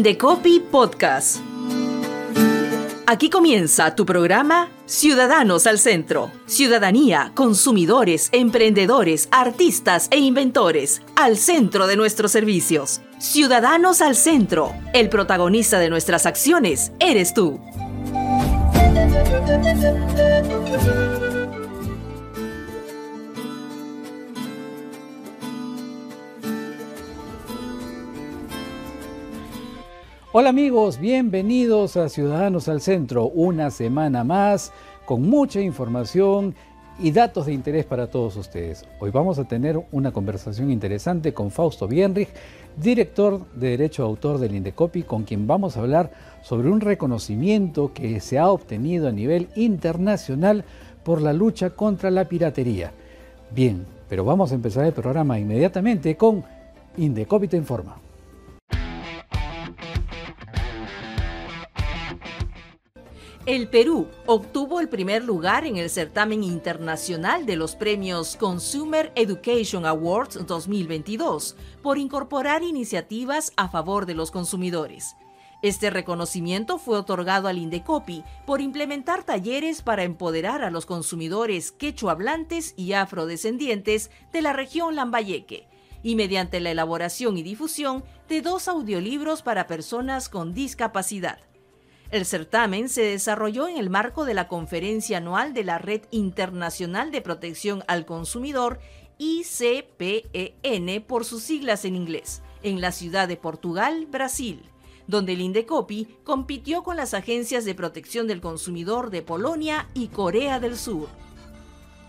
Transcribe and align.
Indecopi 0.00 0.60
Podcast. 0.60 1.40
Aquí 3.06 3.28
comienza 3.28 3.94
tu 3.94 4.06
programa 4.06 4.70
Ciudadanos 4.86 5.66
al 5.66 5.78
Centro. 5.78 6.32
Ciudadanía, 6.46 7.32
consumidores, 7.34 8.30
emprendedores, 8.32 9.28
artistas 9.30 10.08
e 10.10 10.16
inventores 10.16 11.02
al 11.16 11.36
centro 11.36 11.86
de 11.86 11.96
nuestros 11.96 12.32
servicios. 12.32 13.02
Ciudadanos 13.18 14.00
al 14.00 14.16
Centro. 14.16 14.72
El 14.94 15.10
protagonista 15.10 15.78
de 15.78 15.90
nuestras 15.90 16.24
acciones 16.24 16.92
eres 16.98 17.34
tú. 17.34 17.60
Hola 30.32 30.50
amigos, 30.50 31.00
bienvenidos 31.00 31.96
a 31.96 32.08
Ciudadanos 32.08 32.68
al 32.68 32.80
Centro, 32.80 33.26
una 33.26 33.72
semana 33.72 34.22
más 34.22 34.72
con 35.04 35.22
mucha 35.22 35.60
información 35.60 36.54
y 37.00 37.10
datos 37.10 37.46
de 37.46 37.52
interés 37.52 37.84
para 37.84 38.06
todos 38.06 38.36
ustedes. 38.36 38.84
Hoy 39.00 39.10
vamos 39.10 39.40
a 39.40 39.48
tener 39.48 39.84
una 39.90 40.12
conversación 40.12 40.70
interesante 40.70 41.34
con 41.34 41.50
Fausto 41.50 41.88
Bienrich, 41.88 42.28
director 42.76 43.44
de 43.54 43.70
Derecho 43.70 44.04
de 44.04 44.08
Autor 44.08 44.38
del 44.38 44.54
Indecopi, 44.54 45.02
con 45.02 45.24
quien 45.24 45.48
vamos 45.48 45.76
a 45.76 45.80
hablar 45.80 46.12
sobre 46.42 46.70
un 46.70 46.80
reconocimiento 46.80 47.92
que 47.92 48.20
se 48.20 48.38
ha 48.38 48.50
obtenido 48.50 49.08
a 49.08 49.12
nivel 49.12 49.48
internacional 49.56 50.64
por 51.02 51.22
la 51.22 51.32
lucha 51.32 51.70
contra 51.70 52.08
la 52.08 52.26
piratería. 52.26 52.92
Bien, 53.52 53.84
pero 54.08 54.24
vamos 54.24 54.52
a 54.52 54.54
empezar 54.54 54.84
el 54.84 54.92
programa 54.92 55.40
inmediatamente 55.40 56.16
con 56.16 56.44
Indecopi 56.96 57.48
te 57.48 57.56
informa. 57.56 57.96
El 63.46 63.68
Perú 63.68 64.06
obtuvo 64.26 64.80
el 64.80 64.90
primer 64.90 65.24
lugar 65.24 65.64
en 65.64 65.78
el 65.78 65.88
certamen 65.88 66.44
internacional 66.44 67.46
de 67.46 67.56
los 67.56 67.74
premios 67.74 68.36
Consumer 68.36 69.12
Education 69.14 69.86
Awards 69.86 70.46
2022 70.46 71.56
por 71.82 71.96
incorporar 71.96 72.62
iniciativas 72.62 73.54
a 73.56 73.70
favor 73.70 74.04
de 74.04 74.14
los 74.14 74.30
consumidores. 74.30 75.16
Este 75.62 75.88
reconocimiento 75.88 76.76
fue 76.76 76.98
otorgado 76.98 77.48
al 77.48 77.56
Indecopi 77.56 78.24
por 78.46 78.60
implementar 78.60 79.24
talleres 79.24 79.80
para 79.80 80.02
empoderar 80.02 80.62
a 80.62 80.70
los 80.70 80.84
consumidores 80.84 81.72
quechohablantes 81.72 82.74
y 82.76 82.92
afrodescendientes 82.92 84.10
de 84.34 84.42
la 84.42 84.52
región 84.52 84.96
Lambayeque 84.96 85.66
y 86.02 86.14
mediante 86.14 86.60
la 86.60 86.72
elaboración 86.72 87.38
y 87.38 87.42
difusión 87.42 88.04
de 88.28 88.42
dos 88.42 88.68
audiolibros 88.68 89.40
para 89.40 89.66
personas 89.66 90.28
con 90.28 90.52
discapacidad. 90.52 91.38
El 92.10 92.26
certamen 92.26 92.88
se 92.88 93.02
desarrolló 93.02 93.68
en 93.68 93.76
el 93.76 93.88
marco 93.88 94.24
de 94.24 94.34
la 94.34 94.48
conferencia 94.48 95.18
anual 95.18 95.54
de 95.54 95.62
la 95.62 95.78
Red 95.78 96.02
Internacional 96.10 97.12
de 97.12 97.22
Protección 97.22 97.84
al 97.86 98.04
Consumidor, 98.04 98.80
ICPEN 99.18 101.04
por 101.06 101.24
sus 101.24 101.44
siglas 101.44 101.84
en 101.84 101.94
inglés, 101.94 102.42
en 102.64 102.80
la 102.80 102.90
ciudad 102.90 103.28
de 103.28 103.36
Portugal, 103.36 104.08
Brasil, 104.10 104.60
donde 105.06 105.34
el 105.34 105.40
Indecopi 105.40 106.08
compitió 106.24 106.82
con 106.82 106.96
las 106.96 107.14
agencias 107.14 107.64
de 107.64 107.76
protección 107.76 108.26
del 108.26 108.40
consumidor 108.40 109.10
de 109.10 109.22
Polonia 109.22 109.88
y 109.94 110.08
Corea 110.08 110.58
del 110.58 110.76
Sur. 110.76 111.08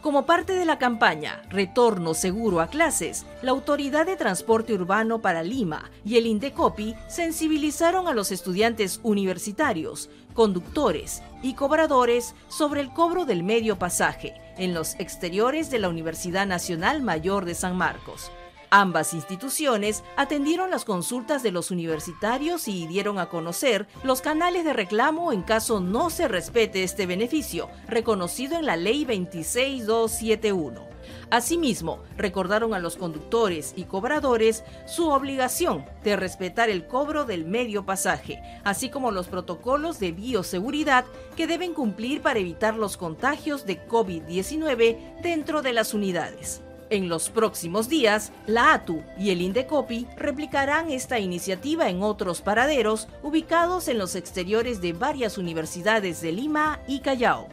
Como 0.02 0.26
parte 0.26 0.54
de 0.54 0.66
la 0.66 0.80
campaña 0.80 1.44
Retorno 1.52 2.16
Seguro 2.16 2.60
a 2.60 2.68
Clases, 2.68 3.28
la 3.44 3.52
Autoridad 3.52 4.08
de 4.08 4.16
Transporte 4.16 4.74
Urbano 4.74 5.22
para 5.22 5.44
Lima 5.44 5.92
y 6.04 6.18
el 6.18 6.26
Indecopi 6.26 6.96
sensibilizaron 7.08 8.08
a 8.08 8.14
los 8.14 8.32
estudiantes 8.32 9.00
universitarios, 9.04 10.10
conductores 10.34 11.22
y 11.44 11.54
cobradores 11.54 12.34
sobre 12.48 12.82
el 12.82 12.92
cobro 12.92 13.26
del 13.26 13.44
medio 13.44 13.78
pasaje 13.78 14.34
en 14.58 14.74
los 14.74 14.96
exteriores 15.00 15.70
de 15.70 15.78
la 15.78 15.90
Universidad 15.90 16.48
Nacional 16.48 17.04
Mayor 17.04 17.46
de 17.46 17.54
San 17.54 17.78
Marcos. 17.78 18.32
Ambas 18.74 19.14
instituciones 19.14 20.02
atendieron 20.16 20.72
las 20.72 20.86
consultas 20.86 21.44
de 21.44 21.52
los 21.52 21.72
universitarios 21.72 22.70
y 22.70 22.88
dieron 22.88 23.20
a 23.20 23.28
conocer 23.28 23.86
los 24.02 24.22
canales 24.22 24.64
de 24.64 24.72
reclamo 24.72 25.34
en 25.34 25.42
caso 25.42 25.82
no 25.82 26.10
se 26.10 26.30
respete 26.30 26.82
este 26.82 27.06
beneficio, 27.06 27.70
reconocido 27.90 28.58
en 28.58 28.66
la 28.66 28.78
Ley 28.78 29.04
26271. 29.04 30.88
Asimismo, 31.32 32.00
recordaron 32.16 32.74
a 32.74 32.80
los 32.80 32.96
conductores 32.96 33.74
y 33.76 33.84
cobradores 33.84 34.64
su 34.86 35.10
obligación 35.10 35.84
de 36.06 36.16
respetar 36.16 36.70
el 36.70 36.88
cobro 36.88 37.26
del 37.26 37.44
medio 37.44 37.86
pasaje, 37.86 38.42
así 38.64 38.90
como 38.90 39.12
los 39.12 39.28
protocolos 39.28 40.00
de 40.00 40.14
bioseguridad 40.14 41.04
que 41.36 41.46
deben 41.46 41.74
cumplir 41.74 42.22
para 42.22 42.40
evitar 42.40 42.76
los 42.76 42.96
contagios 42.96 43.66
de 43.66 43.86
COVID-19 43.86 45.22
dentro 45.22 45.62
de 45.62 45.74
las 45.74 45.94
unidades. 45.94 46.62
En 46.92 47.08
los 47.08 47.30
próximos 47.30 47.88
días, 47.88 48.34
la 48.48 48.74
ATU 48.74 49.02
y 49.18 49.30
el 49.30 49.42
Indecopi 49.42 50.08
replicarán 50.18 50.92
esta 50.92 51.20
iniciativa 51.20 51.88
en 51.90 52.04
otros 52.04 52.42
paraderos 52.42 53.08
ubicados 53.24 53.88
en 53.88 53.98
los 53.98 54.16
exteriores 54.16 54.82
de 54.82 54.92
varias 54.92 55.38
universidades 55.38 56.20
de 56.20 56.34
Lima 56.34 56.82
y 56.90 57.00
Callao. 57.00 57.48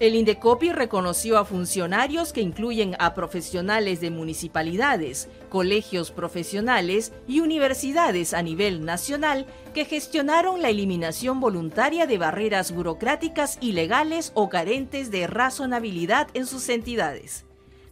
El 0.00 0.14
Indecopi 0.14 0.70
reconoció 0.70 1.38
a 1.38 1.46
funcionarios 1.46 2.34
que 2.34 2.42
incluyen 2.42 2.94
a 2.98 3.14
profesionales 3.14 4.02
de 4.02 4.10
municipalidades, 4.10 5.30
colegios 5.48 6.10
profesionales 6.10 7.14
y 7.26 7.40
universidades 7.40 8.34
a 8.34 8.42
nivel 8.42 8.84
nacional 8.84 9.46
que 9.72 9.86
gestionaron 9.86 10.60
la 10.60 10.68
eliminación 10.68 11.40
voluntaria 11.40 12.06
de 12.06 12.18
barreras 12.18 12.70
burocráticas 12.72 13.56
ilegales 13.62 14.30
o 14.34 14.50
carentes 14.50 15.10
de 15.10 15.26
razonabilidad 15.26 16.28
en 16.34 16.46
sus 16.46 16.68
entidades. 16.68 17.47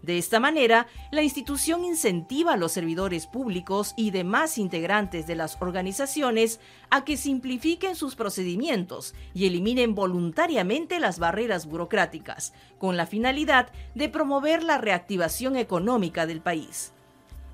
De 0.06 0.18
esta 0.18 0.38
manera, 0.38 0.86
la 1.10 1.24
institución 1.24 1.84
incentiva 1.84 2.52
a 2.52 2.56
los 2.56 2.70
servidores 2.70 3.26
públicos 3.26 3.92
y 3.96 4.12
demás 4.12 4.56
integrantes 4.56 5.26
de 5.26 5.34
las 5.34 5.60
organizaciones 5.60 6.60
a 6.90 7.04
que 7.04 7.16
simplifiquen 7.16 7.96
sus 7.96 8.14
procedimientos 8.14 9.16
y 9.34 9.48
eliminen 9.48 9.96
voluntariamente 9.96 11.00
las 11.00 11.18
barreras 11.18 11.66
burocráticas, 11.66 12.52
con 12.78 12.96
la 12.96 13.06
finalidad 13.06 13.72
de 13.96 14.08
promover 14.08 14.62
la 14.62 14.78
reactivación 14.78 15.56
económica 15.56 16.24
del 16.24 16.40
país. 16.40 16.92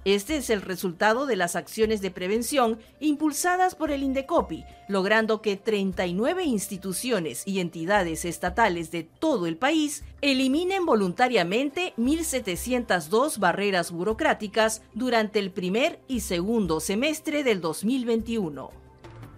Este 0.04 0.36
es 0.36 0.50
el 0.50 0.62
resultado 0.62 1.26
de 1.26 1.36
las 1.36 1.54
acciones 1.54 2.00
de 2.00 2.10
prevención 2.10 2.78
impulsadas 2.98 3.76
por 3.76 3.92
el 3.92 4.02
Indecopi, 4.02 4.64
logrando 4.88 5.40
que 5.40 5.56
39 5.56 6.42
instituciones 6.42 7.44
y 7.46 7.60
entidades 7.60 8.24
estatales 8.24 8.90
de 8.90 9.04
todo 9.04 9.46
el 9.46 9.56
país 9.56 10.02
eliminen 10.20 10.86
voluntariamente 10.86 11.94
1.702 11.98 13.38
barreras 13.38 13.92
burocráticas 13.92 14.82
durante 14.92 15.38
el 15.38 15.52
primer 15.52 16.00
y 16.08 16.20
segundo 16.20 16.80
semestre 16.80 17.44
del 17.44 17.60
2021. 17.60 18.70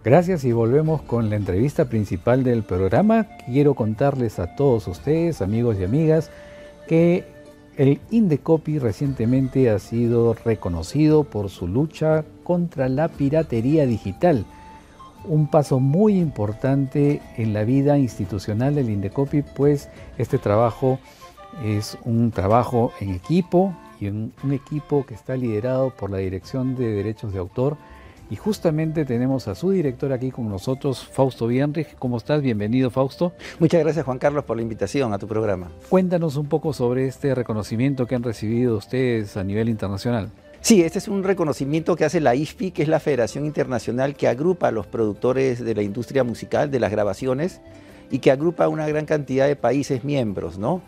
Gracias 0.02 0.44
y 0.44 0.52
volvemos 0.52 1.02
con 1.02 1.28
la 1.28 1.36
entrevista 1.36 1.91
principal 1.91 2.42
del 2.42 2.62
programa. 2.62 3.26
Quiero 3.46 3.75
contarles 3.75 4.38
a 4.38 4.54
todos 4.54 4.86
ustedes, 4.88 5.42
amigos 5.42 5.76
y 5.78 5.84
amigas, 5.84 6.31
que 6.86 7.33
el 7.76 8.00
Indecopi 8.10 8.78
recientemente 8.78 9.70
ha 9.70 9.78
sido 9.78 10.34
reconocido 10.34 11.24
por 11.24 11.50
su 11.50 11.66
lucha 11.66 12.24
contra 12.42 12.88
la 12.88 13.08
piratería 13.08 13.86
digital, 13.86 14.44
un 15.24 15.50
paso 15.50 15.80
muy 15.80 16.18
importante 16.18 17.22
en 17.36 17.52
la 17.52 17.64
vida 17.64 17.98
institucional 17.98 18.74
del 18.74 18.90
Indecopi, 18.90 19.42
pues 19.42 19.88
este 20.18 20.38
trabajo 20.38 20.98
es 21.64 21.96
un 22.04 22.30
trabajo 22.30 22.92
en 23.00 23.10
equipo 23.10 23.74
y 24.00 24.08
un 24.08 24.32
equipo 24.52 25.06
que 25.06 25.14
está 25.14 25.36
liderado 25.36 25.90
por 25.90 26.10
la 26.10 26.19
Dirección 26.19 26.76
de 26.76 26.90
Derechos 26.90 27.32
de 27.32 27.38
Autor 27.38 27.76
y 28.31 28.37
justamente 28.37 29.05
tenemos 29.05 29.49
a 29.49 29.55
su 29.55 29.71
director 29.71 30.12
aquí 30.12 30.31
con 30.31 30.49
nosotros, 30.49 31.06
Fausto 31.06 31.47
Bienrich. 31.47 31.94
¿Cómo 31.99 32.17
estás? 32.17 32.43
Bienvenido, 32.43 32.91
Fausto. 32.91 33.32
Muchas 33.59 33.82
gracias, 33.82 34.05
Juan 34.05 34.19
Carlos, 34.19 34.44
por 34.44 34.56
la 34.56 34.62
invitación 34.62 35.12
a 35.12 35.19
tu 35.19 35.29
programa. 35.29 35.71
Cuéntanos 35.88 36.37
un 36.37 36.47
poco 36.47 36.73
sobre 36.73 37.06
este 37.06 37.35
reconocimiento 37.35 38.06
que 38.06 38.15
han 38.15 38.23
recibido 38.23 38.76
ustedes 38.76 39.37
a 39.37 39.44
nivel 39.44 39.69
internacional. 39.69 40.31
Sí, 40.61 40.82
este 40.82 40.99
es 40.99 41.09
un 41.09 41.25
reconocimiento 41.25 41.94
que 41.94 42.06
hace 42.06 42.21
la 42.21 42.35
IFPI, 42.35 42.71
que 42.71 42.82
es 42.82 42.88
la 42.88 42.99
Federación 42.99 43.44
Internacional 43.44 44.17
que 44.17 44.29
agrupa 44.29 44.69
a 44.69 44.73
los 44.73 44.87
productores 44.87 45.62
de 45.62 45.75
la 45.75 45.82
industria 45.82 46.25
musical, 46.25 46.71
de 46.71 46.81
las 46.81 46.91
grabaciones, 46.91 47.61
y 48.11 48.21
que 48.21 48.31
agrupa 48.31 48.65
a 48.65 48.69
una 48.69 48.88
gran 48.88 49.05
cantidad 49.05 49.47
de 49.47 49.56
países 49.56 50.05
miembros, 50.05 50.59
¿no? 50.59 50.81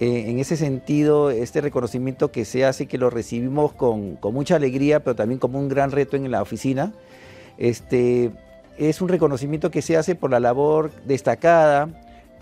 Eh, 0.00 0.30
en 0.30 0.38
ese 0.38 0.56
sentido, 0.56 1.30
este 1.30 1.60
reconocimiento 1.60 2.32
que 2.32 2.46
se 2.46 2.64
hace, 2.64 2.86
que 2.86 2.96
lo 2.96 3.10
recibimos 3.10 3.74
con, 3.74 4.18
mucha 4.32 4.56
alegría, 4.56 5.04
pero 5.04 5.14
también 5.14 5.38
como 5.38 5.58
un 5.58 5.68
gran 5.68 5.90
reto 5.90 6.16
en 6.16 6.30
la 6.30 6.40
oficina, 6.40 6.94
este, 7.58 8.30
es 8.78 9.02
un 9.02 9.08
reconocimiento 9.08 9.70
que 9.70 9.82
se 9.82 9.98
hace 9.98 10.14
por 10.14 10.30
la 10.30 10.40
labor 10.40 10.90
destacada 11.04 11.90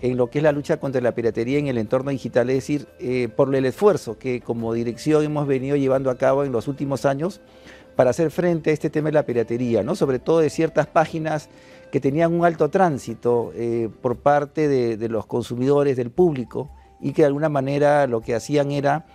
en 0.01 0.15
lo 0.15 0.29
que 0.29 0.39
es 0.39 0.43
la 0.43 0.53
lucha 0.53 0.77
contra 0.77 1.01
la 1.01 1.13
piratería 1.13 1.59
en 1.59 1.67
el 1.67 1.77
entorno 1.77 2.11
digital, 2.11 2.49
es 2.49 2.55
decir, 2.55 2.87
eh, 2.99 3.27
por 3.27 3.53
el 3.53 3.65
esfuerzo 3.65 4.17
que 4.17 4.39
como 4.39 4.73
dirección 4.73 5.25
hemos 5.25 5.45
venido 5.45 5.75
llevando 5.75 6.09
a 6.09 6.17
cabo 6.17 6.45
en 6.45 6.53
los 6.53 6.69
últimos 6.69 7.05
años 7.05 7.41
para 7.97 8.11
hacer 8.11 8.31
frente 8.31 8.69
a 8.69 8.73
este 8.73 8.89
tema 8.89 9.09
de 9.09 9.15
la 9.15 9.25
piratería, 9.25 9.83
¿no? 9.83 9.95
sobre 9.95 10.19
todo 10.19 10.39
de 10.39 10.49
ciertas 10.49 10.87
páginas 10.87 11.49
que 11.91 11.99
tenían 11.99 12.33
un 12.33 12.45
alto 12.45 12.69
tránsito 12.69 13.51
eh, 13.55 13.89
por 14.01 14.15
parte 14.15 14.69
de, 14.69 15.09
los 15.09 15.25
consumidores, 15.25 15.97
del 15.97 16.09
público, 16.09 16.69
y 17.01 17.13
que 17.13 17.23
de 17.23 17.27
alguna 17.27 17.49
manera 17.49 18.07
lo 18.07 18.21
que 18.21 18.35
hacían 18.35 18.71
era 18.71 19.05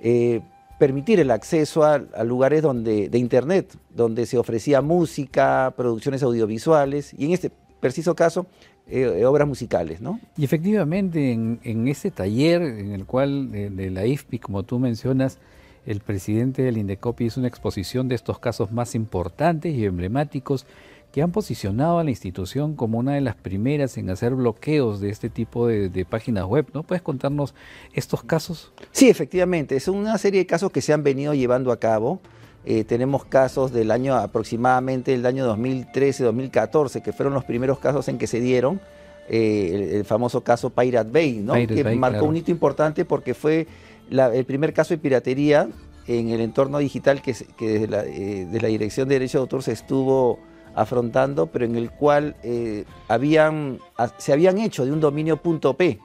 eh, 0.00 0.40
permitir 0.78 1.20
el 1.20 1.30
acceso 1.30 1.84
a, 1.84 1.98
lugares 2.24 2.62
donde, 2.62 3.08
de 3.08 3.18
Internet, 3.18 3.76
donde 3.90 4.26
se 4.26 4.38
ofrecía 4.38 4.82
música, 4.82 5.72
producciones 5.76 6.22
audiovisuales, 6.22 7.14
y 7.16 7.26
en 7.26 7.32
este 7.32 7.50
preciso 7.80 8.14
caso, 8.14 8.46
eh, 8.86 9.24
obras 9.24 9.48
musicales. 9.48 10.00
¿no? 10.00 10.20
Y 10.36 10.44
efectivamente, 10.44 11.32
en, 11.32 11.60
en 11.62 11.88
ese 11.88 12.10
taller 12.10 12.62
en 12.62 12.92
el 12.92 13.06
cual 13.06 13.50
de, 13.50 13.90
la 13.90 14.06
IFPI, 14.06 14.38
como 14.38 14.62
tú 14.62 14.78
mencionas, 14.78 15.38
el 15.86 16.00
presidente 16.00 16.62
del 16.62 16.78
Indecopi 16.78 17.26
hizo 17.26 17.40
una 17.40 17.48
exposición 17.48 18.08
de 18.08 18.14
estos 18.14 18.38
casos 18.38 18.72
más 18.72 18.94
importantes 18.94 19.74
y 19.74 19.84
emblemáticos 19.84 20.66
que 21.14 21.22
han 21.22 21.30
posicionado 21.30 22.00
a 22.00 22.02
la 22.02 22.10
institución 22.10 22.74
como 22.74 22.98
una 22.98 23.14
de 23.14 23.20
las 23.20 23.36
primeras 23.36 23.96
en 23.98 24.10
hacer 24.10 24.34
bloqueos 24.34 24.98
de 24.98 25.10
este 25.10 25.30
tipo 25.30 25.68
de, 25.68 26.04
páginas 26.04 26.44
web. 26.44 26.66
¿No 26.74 26.82
puedes 26.82 27.02
contarnos 27.02 27.54
estos 27.92 28.24
casos? 28.24 28.72
Sí, 28.90 29.08
efectivamente, 29.08 29.76
es 29.76 29.86
una 29.86 30.18
serie 30.18 30.40
de 30.40 30.46
casos 30.46 30.72
que 30.72 30.80
se 30.80 30.92
han 30.92 31.04
venido 31.04 31.32
llevando 31.32 31.70
a 31.70 31.78
cabo. 31.78 32.18
Eh, 32.64 32.82
tenemos 32.82 33.24
casos 33.26 33.70
del 33.72 33.92
año 33.92 34.16
aproximadamente 34.16 35.14
el 35.14 35.24
año 35.24 35.46
2013-2014, 35.56 37.00
que 37.00 37.12
fueron 37.12 37.32
los 37.32 37.44
primeros 37.44 37.78
casos 37.78 38.08
en 38.08 38.18
que 38.18 38.26
se 38.26 38.40
dieron. 38.40 38.80
Eh, 39.28 39.90
el, 39.92 40.04
famoso 40.04 40.40
caso 40.40 40.70
Pirate 40.70 41.10
Bay, 41.12 41.34
¿no? 41.34 41.54
que 41.54 41.94
marcó 41.94 42.24
un 42.24 42.36
hito 42.36 42.50
importante 42.50 43.04
porque 43.04 43.34
fue 43.34 43.68
el 44.10 44.44
primer 44.46 44.74
caso 44.74 44.94
de 44.94 44.98
piratería 44.98 45.68
en 46.08 46.30
el 46.30 46.40
entorno 46.40 46.78
digital 46.78 47.22
que, 47.22 47.36
desde 47.60 47.86
la, 47.86 48.02
eh, 48.04 48.48
la 48.50 48.66
Dirección 48.66 49.08
de 49.08 49.14
Derecho 49.14 49.38
de 49.38 49.42
Autor 49.42 49.62
se 49.62 49.70
estuvo 49.70 50.40
afrontando, 50.74 51.46
pero 51.46 51.64
en 51.64 51.76
el 51.76 51.90
cual 51.90 52.36
eh, 52.42 52.84
habían, 53.08 53.78
se 54.18 54.32
habían 54.32 54.58
hecho 54.58 54.84
de 54.84 54.92
un 54.92 55.00
dominio 55.00 55.36
.p, 55.38 56.00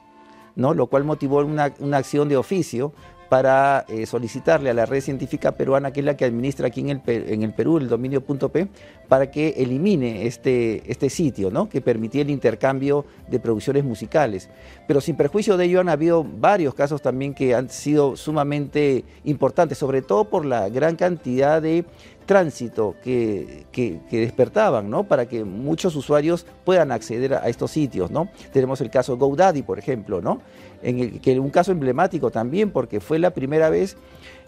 ¿no? 0.56 0.74
lo 0.74 0.86
cual 0.86 1.04
motivó 1.04 1.38
una, 1.38 1.72
una 1.78 1.98
acción 1.98 2.28
de 2.28 2.36
oficio 2.36 2.92
para 3.30 3.86
eh, 3.88 4.06
solicitarle 4.06 4.70
a 4.70 4.74
la 4.74 4.86
red 4.86 5.00
científica 5.00 5.52
peruana, 5.52 5.92
que 5.92 6.00
es 6.00 6.06
la 6.06 6.16
que 6.16 6.24
administra 6.24 6.66
aquí 6.66 6.80
en 6.80 6.90
el, 6.90 7.00
en 7.06 7.44
el 7.44 7.54
Perú 7.54 7.78
el 7.78 7.88
dominio 7.88 8.22
.p, 8.22 8.66
para 9.08 9.30
que 9.30 9.50
elimine 9.56 10.26
este, 10.26 10.82
este 10.90 11.08
sitio, 11.08 11.48
¿no? 11.48 11.68
que 11.68 11.80
permitía 11.80 12.22
el 12.22 12.30
intercambio 12.30 13.04
de 13.28 13.38
producciones 13.38 13.84
musicales. 13.84 14.50
Pero 14.88 15.00
sin 15.00 15.16
perjuicio 15.16 15.56
de 15.56 15.66
ello 15.66 15.80
han 15.80 15.88
habido 15.88 16.24
varios 16.24 16.74
casos 16.74 17.02
también 17.02 17.32
que 17.32 17.54
han 17.54 17.70
sido 17.70 18.16
sumamente 18.16 19.04
importantes, 19.22 19.78
sobre 19.78 20.02
todo 20.02 20.24
por 20.24 20.44
la 20.44 20.68
gran 20.68 20.96
cantidad 20.96 21.62
de 21.62 21.84
tránsito 22.30 22.94
que, 23.02 23.66
despertaban, 24.10 24.88
¿no? 24.88 25.02
Para 25.02 25.26
que 25.26 25.42
muchos 25.42 25.96
usuarios 25.96 26.46
puedan 26.64 26.92
acceder 26.92 27.34
a 27.34 27.48
estos 27.48 27.72
sitios, 27.72 28.12
¿no? 28.12 28.28
Tenemos 28.52 28.80
el 28.80 28.88
caso 28.88 29.16
GoDaddy, 29.16 29.62
por 29.62 29.80
ejemplo, 29.80 30.20
¿no? 30.20 30.40
En 30.82 30.98
el, 30.98 31.20
que 31.20 31.38
un 31.38 31.50
caso 31.50 31.72
emblemático 31.72 32.30
también, 32.30 32.70
porque 32.70 33.00
fue 33.00 33.18
la 33.18 33.30
primera 33.30 33.70
vez 33.70 33.96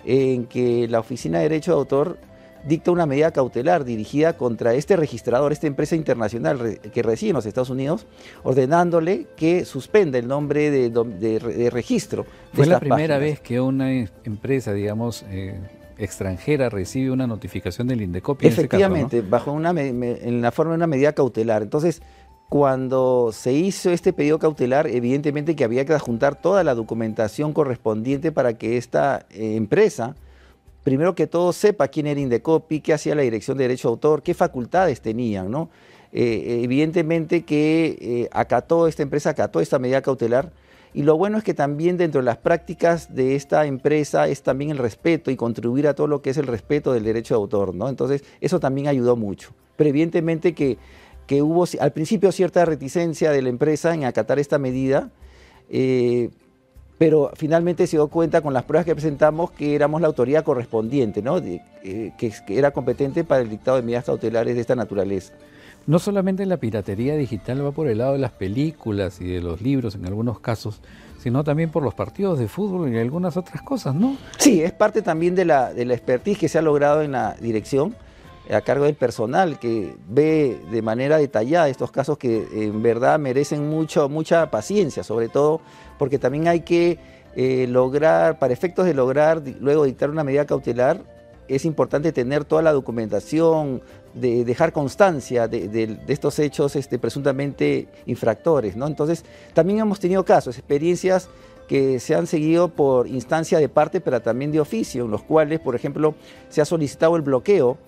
en 0.04 0.46
que 0.46 0.88
la 0.88 1.00
Oficina 1.00 1.38
de 1.38 1.44
Derecho 1.44 1.72
de 1.72 1.78
Autor 1.78 2.18
dicta 2.66 2.90
una 2.90 3.06
medida 3.06 3.32
cautelar 3.32 3.84
dirigida 3.84 4.36
contra 4.36 4.74
este 4.74 4.96
registrador, 4.96 5.52
esta 5.52 5.66
empresa 5.66 5.96
internacional 5.96 6.78
que 6.92 7.02
reside 7.02 7.30
en 7.30 7.36
los 7.36 7.46
Estados 7.46 7.70
Unidos, 7.70 8.06
ordenándole 8.44 9.26
que 9.36 9.64
suspenda 9.64 10.18
el 10.18 10.28
nombre 10.28 10.70
de, 10.70 11.70
registro. 11.70 12.26
Fue 12.52 12.66
la 12.66 12.78
primera 12.78 13.18
vez 13.18 13.40
que 13.40 13.60
una 13.60 13.92
empresa, 13.92 14.72
digamos, 14.72 15.24
eh, 15.30 15.58
extranjera 15.98 16.68
recibe 16.68 17.10
una 17.10 17.26
notificación 17.26 17.88
del 17.88 18.02
INDECOPI. 18.02 18.46
Efectivamente, 18.46 19.18
en 19.18 19.30
bajo 19.30 19.52
una 19.52 19.70
en 19.70 20.42
la 20.42 20.50
forma 20.50 20.72
de 20.72 20.76
una 20.76 20.86
medida 20.86 21.12
cautelar. 21.12 21.62
Entonces, 21.62 22.02
cuando 22.52 23.30
se 23.32 23.54
hizo 23.54 23.92
este 23.92 24.12
pedido 24.12 24.38
cautelar, 24.38 24.86
evidentemente 24.86 25.56
que 25.56 25.64
había 25.64 25.86
que 25.86 25.94
adjuntar 25.94 26.34
toda 26.34 26.62
la 26.62 26.74
documentación 26.74 27.54
correspondiente 27.54 28.30
para 28.30 28.58
que 28.58 28.76
esta 28.76 29.24
eh, 29.30 29.56
empresa, 29.56 30.16
primero 30.84 31.14
que 31.14 31.26
todo, 31.26 31.54
sepa 31.54 31.88
quién 31.88 32.08
era 32.08 32.20
Indecopi, 32.20 32.80
qué 32.80 32.92
hacía 32.92 33.14
la 33.14 33.22
Dirección 33.22 33.56
de 33.56 33.64
Derecho 33.64 33.88
de 33.88 33.92
Autor, 33.92 34.22
qué 34.22 34.34
facultades 34.34 35.00
tenían, 35.00 35.50
¿no? 35.50 35.70
Eh, 36.12 36.60
evidentemente 36.62 37.42
que 37.46 37.96
eh, 37.98 38.28
acató, 38.32 38.86
esta 38.86 39.02
empresa 39.02 39.30
acató 39.30 39.60
esta 39.60 39.78
medida 39.78 40.02
cautelar, 40.02 40.52
y 40.92 41.04
lo 41.04 41.16
bueno 41.16 41.38
es 41.38 41.44
que 41.44 41.54
también 41.54 41.96
dentro 41.96 42.20
de 42.20 42.26
las 42.26 42.36
prácticas 42.36 43.14
de 43.14 43.34
esta 43.34 43.64
empresa 43.64 44.28
es 44.28 44.42
también 44.42 44.70
el 44.70 44.76
respeto 44.76 45.30
y 45.30 45.36
contribuir 45.36 45.88
a 45.88 45.94
todo 45.94 46.06
lo 46.06 46.20
que 46.20 46.28
es 46.28 46.36
el 46.36 46.46
respeto 46.46 46.92
del 46.92 47.04
derecho 47.04 47.32
de 47.32 47.40
autor, 47.40 47.74
¿no? 47.74 47.88
Entonces, 47.88 48.24
eso 48.42 48.60
también 48.60 48.88
ayudó 48.88 49.16
mucho. 49.16 49.54
Pero 49.76 49.88
evidentemente 49.88 50.52
que, 50.52 50.76
que 51.32 51.40
hubo 51.40 51.64
al 51.80 51.92
principio 51.92 52.30
cierta 52.30 52.62
reticencia 52.66 53.30
de 53.30 53.40
la 53.40 53.48
empresa 53.48 53.94
en 53.94 54.04
acatar 54.04 54.38
esta 54.38 54.58
medida, 54.58 55.08
eh, 55.70 56.28
pero 56.98 57.30
finalmente 57.36 57.86
se 57.86 57.96
dio 57.96 58.08
cuenta 58.08 58.42
con 58.42 58.52
las 58.52 58.64
pruebas 58.64 58.84
que 58.84 58.94
presentamos 58.94 59.50
que 59.50 59.74
éramos 59.74 60.02
la 60.02 60.08
autoridad 60.08 60.44
correspondiente, 60.44 61.22
¿no? 61.22 61.38
Eh, 61.38 62.12
que, 62.18 62.30
que 62.46 62.58
era 62.58 62.72
competente 62.72 63.24
para 63.24 63.40
el 63.40 63.48
dictado 63.48 63.78
de 63.78 63.82
medidas 63.82 64.04
cautelares 64.04 64.56
de 64.56 64.60
esta 64.60 64.76
naturaleza. 64.76 65.32
No 65.86 65.98
solamente 65.98 66.44
la 66.44 66.58
piratería 66.58 67.16
digital 67.16 67.64
va 67.64 67.72
por 67.72 67.88
el 67.88 67.96
lado 67.96 68.12
de 68.12 68.18
las 68.18 68.32
películas 68.32 69.18
y 69.22 69.24
de 69.24 69.40
los 69.40 69.62
libros 69.62 69.94
en 69.94 70.04
algunos 70.04 70.38
casos, 70.38 70.82
sino 71.22 71.44
también 71.44 71.70
por 71.70 71.82
los 71.82 71.94
partidos 71.94 72.38
de 72.38 72.46
fútbol 72.46 72.92
y 72.92 72.98
algunas 72.98 73.38
otras 73.38 73.62
cosas, 73.62 73.94
¿no? 73.94 74.18
Sí, 74.36 74.62
es 74.62 74.72
parte 74.72 75.00
también 75.00 75.34
de 75.34 75.46
la, 75.46 75.72
de 75.72 75.86
la 75.86 75.94
expertise 75.94 76.36
que 76.36 76.50
se 76.50 76.58
ha 76.58 76.62
logrado 76.62 77.00
en 77.00 77.12
la 77.12 77.36
dirección 77.40 77.94
a 78.54 78.60
cargo 78.60 78.84
del 78.84 78.94
personal 78.94 79.58
que 79.58 79.96
ve 80.08 80.60
de 80.70 80.82
manera 80.82 81.18
detallada 81.18 81.68
estos 81.68 81.90
casos 81.90 82.18
que 82.18 82.46
en 82.52 82.82
verdad 82.82 83.18
merecen 83.18 83.68
mucho, 83.68 84.08
mucha 84.08 84.50
paciencia, 84.50 85.02
sobre 85.02 85.28
todo 85.28 85.60
porque 85.98 86.18
también 86.18 86.48
hay 86.48 86.60
que 86.60 86.98
eh, 87.34 87.66
lograr, 87.68 88.38
para 88.38 88.52
efectos 88.52 88.84
de 88.84 88.94
lograr 88.94 89.42
luego 89.60 89.84
dictar 89.84 90.10
una 90.10 90.24
medida 90.24 90.44
cautelar, 90.46 91.00
es 91.48 91.64
importante 91.64 92.12
tener 92.12 92.44
toda 92.44 92.62
la 92.62 92.72
documentación, 92.72 93.82
de 94.14 94.44
dejar 94.44 94.72
constancia 94.72 95.48
de, 95.48 95.98
estos 96.08 96.38
hechos 96.38 96.76
este, 96.76 96.98
presuntamente 96.98 97.88
infractores. 98.06 98.76
¿no? 98.76 98.86
Entonces, 98.86 99.24
también 99.54 99.80
hemos 99.80 100.00
tenido 100.00 100.24
casos, 100.24 100.58
experiencias 100.58 101.28
que 101.68 102.00
se 102.00 102.14
han 102.14 102.26
seguido 102.26 102.68
por 102.68 103.06
instancia 103.06 103.58
de 103.58 103.68
parte, 103.68 104.00
pero 104.00 104.20
también 104.20 104.52
de 104.52 104.60
oficio, 104.60 105.04
en 105.04 105.10
los 105.10 105.22
cuales, 105.22 105.60
por 105.60 105.74
ejemplo, 105.74 106.14
se 106.48 106.60
ha 106.60 106.64
solicitado 106.64 107.16
el 107.16 107.22
bloqueo 107.22 107.78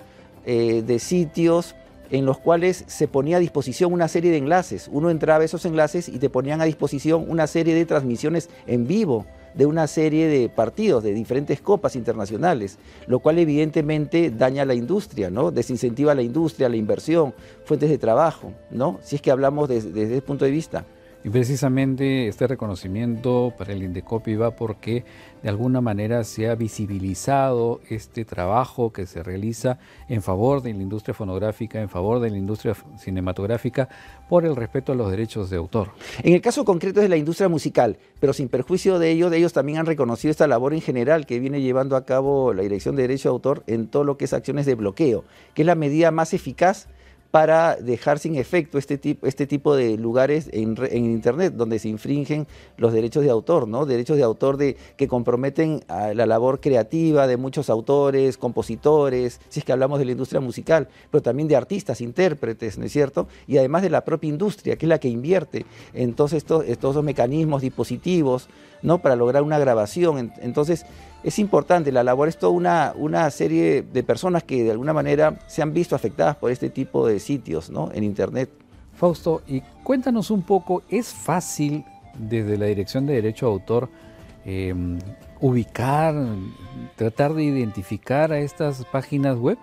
eh, 0.47 0.83
de 0.87 0.99
sitios 0.99 1.75
en 2.11 2.27
los 2.27 2.39
cuales 2.39 2.85
se 2.87 3.09
ponía 3.09 3.39
a 3.39 3.41
disposición 3.41 3.93
una 3.93 4.09
serie 4.09 4.31
de 4.31 4.37
enlaces. 4.39 4.89
Uno 4.93 5.11
entraba 5.11 5.43
a 5.43 5.45
esos 5.45 5.65
enlaces 5.65 6.09
y 6.09 6.19
te 6.19 6.31
ponían 6.31 6.61
a 6.61 6.65
disposición 6.65 7.25
una 7.29 7.47
serie 7.47 7.75
de 7.75 7.87
transmisiones 7.87 8.51
en 8.67 8.87
vivo 8.87 9.27
de 9.55 9.67
una 9.67 9.87
serie 9.87 10.29
de 10.29 10.49
partidos 10.49 11.03
de 11.03 11.15
diferentes 11.15 11.61
copas 11.61 11.97
internacionales, 11.97 12.79
lo 13.07 13.21
cual 13.21 13.39
evidentemente 13.39 14.31
daña 14.31 14.63
a 14.63 14.67
la 14.67 14.75
industria, 14.75 15.31
¿no? 15.31 15.51
Desincentiva 15.51 16.13
a 16.13 16.15
la 16.15 16.23
industria, 16.23 16.69
la 16.69 16.77
inversión, 16.77 17.35
fuentes 17.65 17.89
de 17.89 17.99
trabajo, 17.99 18.53
¿no? 18.71 18.99
Si 19.03 19.17
es 19.17 19.23
que 19.23 19.31
hablamos 19.31 19.69
desde 19.69 20.03
ese 20.03 20.23
punto 20.23 20.45
de 20.45 20.51
vista. 20.51 20.85
Y 21.25 21.31
precisamente 21.31 22.29
este 22.29 22.47
reconocimiento 22.47 23.55
para 23.57 23.73
el 23.73 23.83
Indecopi 23.83 24.37
va 24.37 24.51
porque 24.51 25.07
de 25.43 25.49
alguna 25.49 25.81
manera 25.81 26.23
se 26.23 26.51
ha 26.51 26.55
visibilizado 26.55 27.81
este 27.89 28.27
trabajo 28.27 28.93
que 28.93 29.07
se 29.07 29.23
realiza 29.23 29.79
en 30.11 30.21
favor 30.21 30.61
de 30.61 30.75
la 30.75 30.83
industria 30.83 31.15
fonográfica, 31.15 31.81
en 31.81 31.89
favor 31.89 32.21
de 32.21 32.29
la 32.29 32.37
industria 32.37 32.77
cinematográfica, 32.99 33.89
por 34.29 34.45
el 34.45 34.55
respeto 34.55 34.93
a 34.93 34.97
los 34.97 35.11
derechos 35.11 35.49
de 35.49 35.57
autor. 35.57 35.93
En 36.23 36.35
el 36.35 36.43
caso 36.43 36.63
concreto 36.67 37.01
es 37.01 37.05
de 37.05 37.09
la 37.09 37.17
industria 37.17 37.49
musical, 37.49 37.97
pero 38.21 38.35
sin 38.35 38.51
perjuicio 38.51 38.99
de 38.99 39.11
ellos, 39.11 39.33
ellos 39.33 39.55
también 39.55 39.79
han 39.79 39.87
reconocido 39.87 40.31
esta 40.31 40.47
labor 40.47 40.75
en 40.75 40.83
general 40.83 41.25
que 41.25 41.41
viene 41.41 41.63
llevando 41.63 41.97
a 41.97 42.05
cabo 42.05 42.53
la 42.53 42.63
Dirección 42.63 42.97
de 42.97 43.03
Derecho 43.03 43.31
de 43.31 43.33
Autor 43.33 43.65
en 43.67 43.87
todo 43.87 44.05
lo 44.05 44.19
que 44.19 44.27
es 44.27 44.35
acciones 44.35 44.67
de 44.67 44.75
bloqueo, 44.75 45.25
que 45.55 45.63
es 45.63 45.67
la 45.67 45.75
medida 45.75 46.11
más 46.11 46.35
eficaz 46.35 46.87
para 47.35 47.75
dejar 47.75 48.21
sin 48.21 48.37
efecto 48.37 48.79
este 48.79 48.97
tipo, 48.97 49.27
este 49.27 49.49
tipo 49.49 49.75
de 49.75 49.99
lugares 49.99 50.49
en, 50.53 50.77
Internet 50.93 51.55
donde 51.57 51.81
se 51.81 51.89
infringen 51.89 52.47
los 52.77 52.93
derechos 52.93 53.25
de 53.25 53.31
autor, 53.31 53.67
¿no? 53.67 53.87
derechos 53.87 54.17
de 54.17 54.23
autor 54.23 54.57
de, 54.57 54.77
que 54.97 55.09
comprometen 55.09 55.83
a 55.89 56.15
la 56.15 56.27
labor 56.27 56.61
creativa 56.61 57.27
de 57.27 57.37
muchos 57.37 57.71
autores, 57.71 58.39
compositores, 58.39 59.41
si 59.49 59.59
es 59.59 59.67
que 59.67 59.73
hablamos 59.73 59.99
de 59.99 60.05
la 60.05 60.13
industria 60.13 60.41
musical, 60.41 60.87
pero 61.11 61.23
también 61.23 61.49
de 61.49 61.57
artistas, 61.57 62.01
intérpretes, 62.01 62.79
¿no 62.79 62.85
es 62.85 62.93
cierto? 62.93 63.27
Y 63.49 63.59
además 63.59 63.83
de 63.83 63.91
la 63.91 64.05
propia 64.05 64.29
industria, 64.29 64.77
que 64.77 64.87
es 64.87 64.89
la 64.89 65.01
que 65.01 65.09
invierte 65.09 65.67
en 65.93 66.15
todos 66.15 66.35
estos, 66.35 66.65
estos 66.69 67.03
mecanismos 67.03 67.63
dispositivos 67.63 68.49
¿no? 68.85 68.99
para 68.99 69.17
lograr 69.17 69.43
una 69.43 69.59
grabación. 69.59 70.33
Entonces, 70.41 70.87
es 71.25 71.39
importante, 71.39 71.91
la 71.91 72.05
labor 72.05 72.29
es 72.29 72.37
toda 72.37 72.53
una, 72.53 72.93
una 72.97 73.31
serie 73.31 73.83
de 73.83 74.03
personas 74.03 74.45
que 74.45 74.63
de 74.63 74.71
alguna 74.71 74.93
manera 74.93 75.39
se 75.47 75.63
han 75.63 75.73
visto 75.73 75.97
afectadas 75.97 76.37
por 76.37 76.51
este 76.51 76.69
tipo 76.69 77.07
de 77.07 77.19
sitios 77.25 77.71
¿no? 77.71 77.91
en 77.93 78.05
Internet. 78.05 78.51
Fausto, 78.95 79.43
y 79.47 79.61
cuéntanos 79.83 80.31
un 80.31 80.43
poco, 80.43 80.83
¿es 80.89 81.09
fácil 81.09 81.85
desde 82.17 82.57
la 82.57 82.67
Dirección 82.67 83.07
de 83.07 83.15
Derecho 83.15 83.47
a 83.47 83.51
Autor 83.51 83.89
em, 84.45 84.99
ubicar, 85.41 86.15
tratar 86.95 87.35
de 87.35 87.43
identificar 87.43 88.33
a 88.33 88.39
estas 88.39 88.85
páginas 88.87 89.37
web? 89.37 89.59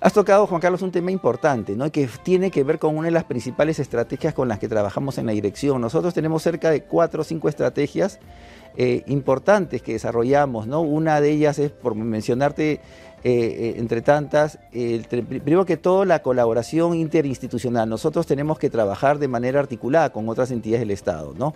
Has 0.00 0.12
tocado, 0.12 0.46
Juan 0.46 0.60
Carlos, 0.60 0.82
un 0.82 0.92
tema 0.92 1.10
importante, 1.10 1.74
¿no? 1.74 1.90
que 1.90 2.08
tiene 2.22 2.50
que 2.50 2.62
ver 2.62 2.78
con 2.78 2.96
una 2.96 3.06
de 3.06 3.12
las 3.12 3.24
principales 3.24 3.78
estrategias 3.78 4.32
con 4.32 4.48
las 4.48 4.58
que 4.58 4.68
trabajamos 4.68 5.18
en 5.18 5.26
la 5.26 5.32
dirección. 5.32 5.80
Nosotros 5.80 6.14
tenemos 6.14 6.42
cerca 6.42 6.70
de 6.70 6.84
cuatro 6.84 7.22
o 7.22 7.24
cinco 7.24 7.48
estrategias 7.48 8.20
eh, 8.76 9.02
importantes 9.08 9.82
que 9.82 9.94
desarrollamos. 9.94 10.68
¿no? 10.68 10.82
Una 10.82 11.20
de 11.20 11.30
ellas 11.32 11.58
es, 11.58 11.72
por 11.72 11.96
mencionarte, 11.96 12.72
eh, 12.72 12.80
eh, 13.24 13.74
entre 13.76 14.02
tantas, 14.02 14.60
primero 14.70 15.66
que 15.66 15.76
todo 15.76 16.04
la 16.04 16.22
colaboración 16.22 16.94
interinstitucional. 16.94 17.88
Nosotros 17.88 18.24
tenemos 18.26 18.56
que 18.60 18.70
trabajar 18.70 19.18
de 19.18 19.26
manera 19.26 19.58
articulada 19.58 20.10
con 20.10 20.28
otras 20.28 20.52
entidades 20.52 20.82
del 20.82 20.92
Estado. 20.92 21.34
¿no? 21.36 21.54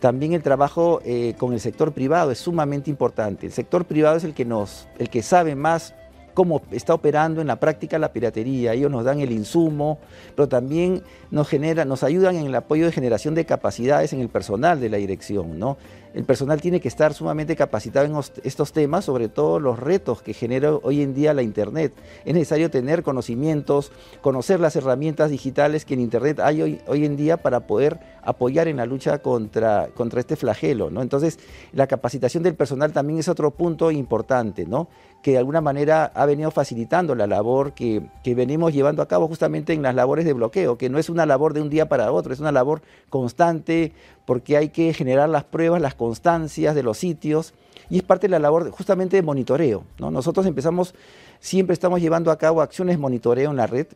También 0.00 0.32
el 0.32 0.42
trabajo 0.42 1.02
con 1.36 1.52
el 1.52 1.60
sector 1.60 1.92
privado 1.92 2.30
es 2.30 2.38
sumamente 2.38 2.88
importante. 2.88 3.44
El 3.44 3.52
sector 3.52 3.84
privado 3.84 4.16
es 4.16 4.24
el 4.24 4.32
que, 4.32 4.46
nos, 4.46 4.88
el 4.98 5.10
que 5.10 5.20
sabe 5.20 5.54
más 5.54 5.94
cómo 6.34 6.62
está 6.70 6.94
operando 6.94 7.40
en 7.40 7.46
la 7.46 7.56
práctica 7.56 7.98
la 7.98 8.12
piratería. 8.12 8.72
Ellos 8.72 8.90
nos 8.90 9.04
dan 9.04 9.20
el 9.20 9.32
insumo, 9.32 9.98
pero 10.34 10.48
también 10.48 11.02
nos, 11.30 11.48
genera, 11.48 11.84
nos 11.84 12.02
ayudan 12.02 12.36
en 12.36 12.46
el 12.46 12.54
apoyo 12.54 12.86
de 12.86 12.92
generación 12.92 13.34
de 13.34 13.44
capacidades 13.44 14.12
en 14.12 14.20
el 14.20 14.28
personal 14.28 14.80
de 14.80 14.88
la 14.88 14.96
dirección. 14.96 15.58
¿no? 15.58 15.76
El 16.14 16.24
personal 16.24 16.60
tiene 16.60 16.80
que 16.80 16.88
estar 16.88 17.14
sumamente 17.14 17.56
capacitado 17.56 18.04
en 18.06 18.14
estos 18.44 18.72
temas, 18.72 19.06
sobre 19.06 19.28
todo 19.28 19.58
los 19.58 19.78
retos 19.78 20.20
que 20.20 20.34
genera 20.34 20.74
hoy 20.74 21.00
en 21.00 21.14
día 21.14 21.32
la 21.32 21.42
Internet. 21.42 21.94
Es 22.24 22.34
necesario 22.34 22.70
tener 22.70 23.02
conocimientos, 23.02 23.92
conocer 24.20 24.60
las 24.60 24.76
herramientas 24.76 25.30
digitales 25.30 25.84
que 25.84 25.94
en 25.94 26.00
Internet 26.00 26.40
hay 26.40 26.60
hoy, 26.60 26.80
hoy 26.86 27.06
en 27.06 27.16
día 27.16 27.38
para 27.38 27.66
poder 27.66 27.98
apoyar 28.22 28.68
en 28.68 28.76
la 28.76 28.86
lucha 28.86 29.18
contra, 29.18 29.88
contra 29.94 30.20
este 30.20 30.36
flagelo. 30.36 30.90
¿no? 30.90 31.02
Entonces, 31.02 31.38
la 31.72 31.86
capacitación 31.86 32.42
del 32.42 32.54
personal 32.54 32.92
también 32.92 33.18
es 33.18 33.28
otro 33.28 33.50
punto 33.50 33.90
importante, 33.90 34.66
¿no? 34.66 34.88
que 35.22 35.32
de 35.32 35.38
alguna 35.38 35.60
manera 35.60 36.10
ha 36.14 36.26
venido 36.26 36.50
facilitando 36.50 37.14
la 37.14 37.26
labor 37.26 37.74
que, 37.74 38.02
que 38.24 38.34
venimos 38.34 38.72
llevando 38.72 39.02
a 39.02 39.08
cabo 39.08 39.28
justamente 39.28 39.72
en 39.72 39.82
las 39.82 39.94
labores 39.94 40.24
de 40.24 40.32
bloqueo, 40.32 40.76
que 40.76 40.90
no 40.90 40.98
es 40.98 41.08
una 41.08 41.26
labor 41.26 41.54
de 41.54 41.62
un 41.62 41.70
día 41.70 41.88
para 41.88 42.10
otro, 42.10 42.32
es 42.32 42.40
una 42.40 42.50
labor 42.50 42.82
constante 43.08 43.92
porque 44.24 44.56
hay 44.56 44.68
que 44.68 44.92
generar 44.94 45.28
las 45.28 45.44
pruebas, 45.44 45.80
las 45.80 45.94
constancias 45.94 46.74
de 46.74 46.82
los 46.82 46.98
sitios 46.98 47.54
y 47.90 47.98
es 47.98 48.02
parte 48.02 48.26
de 48.26 48.30
la 48.30 48.38
labor 48.38 48.70
justamente 48.70 49.16
de 49.16 49.22
monitoreo. 49.22 49.84
¿no? 49.98 50.10
Nosotros 50.10 50.46
empezamos, 50.46 50.94
siempre 51.40 51.74
estamos 51.74 52.00
llevando 52.00 52.30
a 52.30 52.38
cabo 52.38 52.60
acciones 52.62 52.96
de 52.96 53.00
monitoreo 53.00 53.50
en 53.50 53.56
la 53.56 53.66
red 53.66 53.86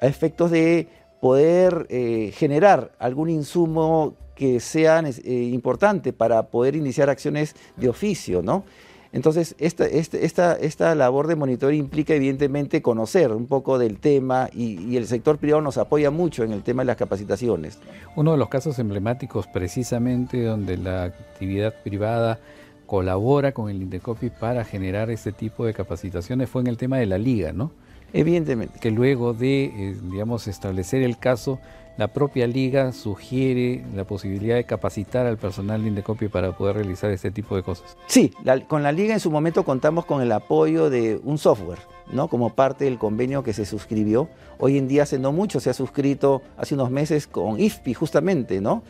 a 0.00 0.06
efectos 0.06 0.50
de 0.50 0.88
poder 1.20 1.86
eh, 1.88 2.32
generar 2.34 2.92
algún 2.98 3.30
insumo 3.30 4.14
que 4.34 4.58
sea 4.58 5.00
eh, 5.00 5.32
importante 5.52 6.12
para 6.12 6.44
poder 6.48 6.74
iniciar 6.74 7.10
acciones 7.10 7.54
de 7.76 7.88
oficio, 7.88 8.42
¿no? 8.42 8.64
Entonces, 9.12 9.54
esta, 9.58 9.86
este, 9.86 10.24
esta, 10.24 10.54
esta, 10.54 10.94
labor 10.94 11.26
de 11.26 11.36
monitoreo 11.36 11.76
implica 11.76 12.14
evidentemente 12.14 12.80
conocer 12.80 13.30
un 13.32 13.46
poco 13.46 13.78
del 13.78 13.98
tema 13.98 14.48
y, 14.54 14.96
el 14.96 15.06
sector 15.06 15.38
privado 15.38 15.60
nos 15.60 15.76
apoya 15.76 16.10
mucho 16.10 16.44
en 16.44 16.52
el 16.52 16.62
tema 16.62 16.82
de 16.82 16.86
las 16.86 16.96
capacitaciones. 16.96 17.78
Uno 18.16 18.32
de 18.32 18.38
los 18.38 18.48
casos 18.48 18.78
emblemáticos 18.78 19.46
precisamente 19.46 20.42
donde 20.42 20.78
la 20.78 21.04
actividad 21.04 21.74
privada 21.82 22.40
colabora 22.86 23.52
con 23.52 23.68
el 23.68 23.82
Indecopi 23.82 24.30
para 24.30 24.64
generar 24.64 25.10
este 25.10 25.32
tipo 25.32 25.66
de 25.66 25.74
capacitaciones 25.74 26.48
fue 26.48 26.62
en 26.62 26.68
el 26.68 26.78
tema 26.78 26.96
de 26.96 27.06
la 27.06 27.18
liga, 27.18 27.52
¿no? 27.52 27.70
Evidentemente. 28.14 28.78
Que 28.78 28.90
luego 28.90 29.34
de, 29.34 29.64
eh, 29.64 29.96
digamos, 30.10 30.46
establecer 30.46 31.02
el 31.02 31.18
caso, 31.18 31.58
la 31.96 32.08
propia 32.08 32.46
liga 32.46 32.92
sugiere 32.92 33.84
la 33.94 34.04
posibilidad 34.04 34.56
de 34.56 34.64
capacitar 34.64 35.26
al 35.26 35.36
personal 35.36 35.82
de 35.82 35.88
Indecopy 35.88 36.28
para 36.28 36.56
poder 36.56 36.76
realizar 36.76 37.10
este 37.10 37.30
tipo 37.30 37.54
de 37.56 37.62
cosas. 37.62 37.96
Sí, 38.06 38.32
con 38.68 38.82
la 38.82 38.92
liga 38.92 39.14
en 39.14 39.20
su 39.20 39.30
momento 39.30 39.64
contamos 39.64 40.06
con 40.06 40.22
el 40.22 40.32
apoyo 40.32 40.88
de 40.88 41.20
un 41.22 41.38
software, 41.38 41.80
¿no? 42.10 42.28
Como 42.28 42.50
parte 42.50 42.86
del 42.86 42.98
convenio 42.98 43.42
que 43.42 43.52
se 43.52 43.66
suscribió. 43.66 44.28
Hoy 44.58 44.78
en 44.78 44.88
día 44.88 45.02
hace 45.02 45.18
no 45.18 45.32
mucho 45.32 45.60
se 45.60 45.70
ha 45.70 45.74
suscrito 45.74 46.42
hace 46.56 46.74
unos 46.74 46.90
meses 46.90 47.26
con 47.26 47.60
IFPI 47.60 47.94
justamente, 47.94 48.60
¿no? 48.60 48.82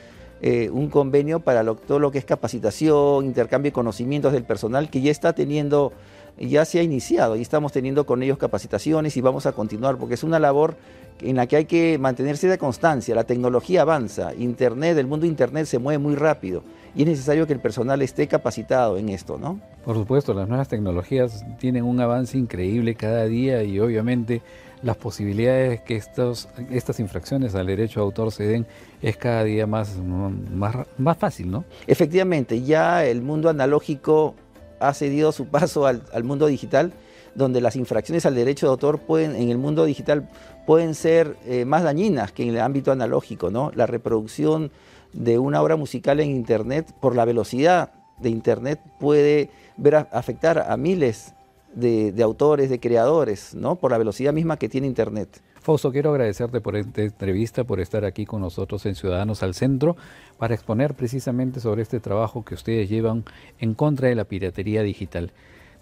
Eh, 0.45 0.69
un 0.71 0.89
convenio 0.91 1.39
para 1.39 1.65
todo 1.75 2.01
lo 2.01 2.11
que 2.11 2.19
es 2.19 2.25
capacitación, 2.25 3.25
intercambio 3.25 3.71
de 3.71 3.73
conocimientos 3.73 4.33
del 4.33 4.43
personal 4.43 4.91
que 4.91 5.01
ya 5.01 5.13
está 5.13 5.33
teniendo 5.33 5.93
ya 6.39 6.65
se 6.65 6.79
ha 6.79 6.83
iniciado 6.83 7.37
y 7.37 7.43
estamos 7.43 7.73
teniendo 7.73 8.07
con 8.07 8.23
ellos 8.23 8.39
capacitaciones 8.39 9.17
y 9.17 9.21
vamos 9.21 9.47
a 9.47 9.53
continuar 9.53 9.97
porque 9.99 10.15
es 10.15 10.25
una 10.25 10.39
labor 10.39 10.77
en 11.21 11.37
la 11.37 11.47
que 11.47 11.57
hay 11.57 11.65
que 11.67 11.99
mantenerse 11.99 12.49
de 12.49 12.59
constancia. 12.59 13.15
La 13.15 13.25
tecnología 13.25 13.83
avanza, 13.83 14.35
Internet, 14.35 14.99
el 14.99 15.07
mundo 15.07 15.27
Internet 15.27 15.67
se 15.67 15.79
mueve 15.79 15.99
muy 15.99 16.17
rápido 16.17 16.65
y 16.95 17.03
es 17.03 17.09
necesario 17.09 17.47
que 17.47 17.53
el 17.53 17.61
personal 17.61 18.03
esté 18.03 18.27
capacitado 18.27 18.97
en 18.97 19.09
esto, 19.11 19.39
¿no? 19.39 19.61
Por 19.85 19.97
supuesto, 19.97 20.35
las 20.35 20.49
nuevas 20.49 20.69
tecnologías 20.69 21.45
tienen 21.59 21.85
un 21.85 22.01
avance 22.01 22.37
increíble 22.37 22.95
cada 22.95 23.27
día 23.27 23.63
y 23.63 23.79
obviamente 23.79 24.43
las 24.83 24.97
posibilidades 24.97 25.81
que 25.83 25.97
estos, 25.97 26.49
estas 26.71 27.01
infracciones 27.01 27.55
al 27.55 27.67
derecho 27.67 28.01
de 28.01 28.05
autor 28.05 28.33
se 28.33 28.45
den 28.45 28.67
es 29.01 29.17
cada 29.17 29.45
día 29.45 29.67
más, 29.67 29.97
más, 29.97 30.77
más 30.99 31.17
fácil, 31.17 31.51
¿no? 31.51 31.65
Efectivamente, 31.87 32.63
ya 32.63 33.05
el 33.05 33.23
mundo 33.23 33.49
analógico 33.49 34.35
ha 34.81 34.93
cedido 34.95 35.33
su 35.33 35.47
paso 35.47 35.87
al, 35.87 36.25
mundo 36.25 36.47
digital, 36.47 36.93
donde 37.35 37.61
las 37.61 37.77
infracciones 37.77 38.27
al 38.27 38.35
derecho 38.35 38.67
de 38.67 38.71
autor 38.71 38.99
pueden, 38.99 39.37
en 39.37 39.51
el 39.51 39.59
mundo 39.59 39.85
digital 39.85 40.29
pueden 40.67 40.95
ser 40.95 41.37
eh, 41.47 41.65
más 41.65 41.83
dañinas 41.83 42.33
que 42.33 42.43
en 42.43 42.51
el 42.51 42.61
ámbito 42.61 42.93
analógico. 42.93 43.51
¿no? 43.51 43.71
La 43.75 43.87
reproducción 43.87 44.71
de 45.13 45.39
una 45.39 45.63
obra 45.63 45.77
musical 45.77 46.21
en 46.21 46.31
Internet, 46.31 46.93
por 47.01 47.15
la 47.15 47.25
velocidad 47.25 47.93
de 48.19 48.31
Internet, 48.31 48.81
puede 48.99 49.51
ver 49.77 49.95
afectar 50.11 50.67
a 50.69 50.77
miles 50.77 51.35
de, 51.75 52.13
de, 52.13 52.23
autores, 52.23 52.71
de 52.71 52.81
creadores, 52.81 53.55
¿no? 53.55 53.77
por 53.77 53.91
la 53.91 53.99
velocidad 53.99 54.33
misma 54.33 54.57
que 54.57 54.69
tiene 54.69 54.87
Internet. 54.87 55.43
Fausto, 55.63 55.93
quiero 55.93 56.11
agradecerte 56.11 56.61
por 56.61 56.75
esta 56.75 57.03
entrevista, 57.03 57.63
por 57.63 57.79
estar 57.79 58.05
aquí 58.05 58.27
con 58.27 58.41
nosotros 58.41 58.85
en 58.85 58.97
Ciudadanos 58.97 59.45
al 59.45 59.55
Centro, 59.55 59.97
para 60.37 60.55
exponer 60.55 60.95
precisamente 60.95 61.61
sobre 61.61 61.83
este 61.83 62.01
trabajo 62.01 62.45
que 62.45 62.55
ustedes 62.55 62.89
llevan 62.89 63.25
en 63.61 63.75
contra 63.75 64.09
de 64.09 64.17
la 64.17 64.25
piratería 64.25 64.83
digital. 64.83 65.31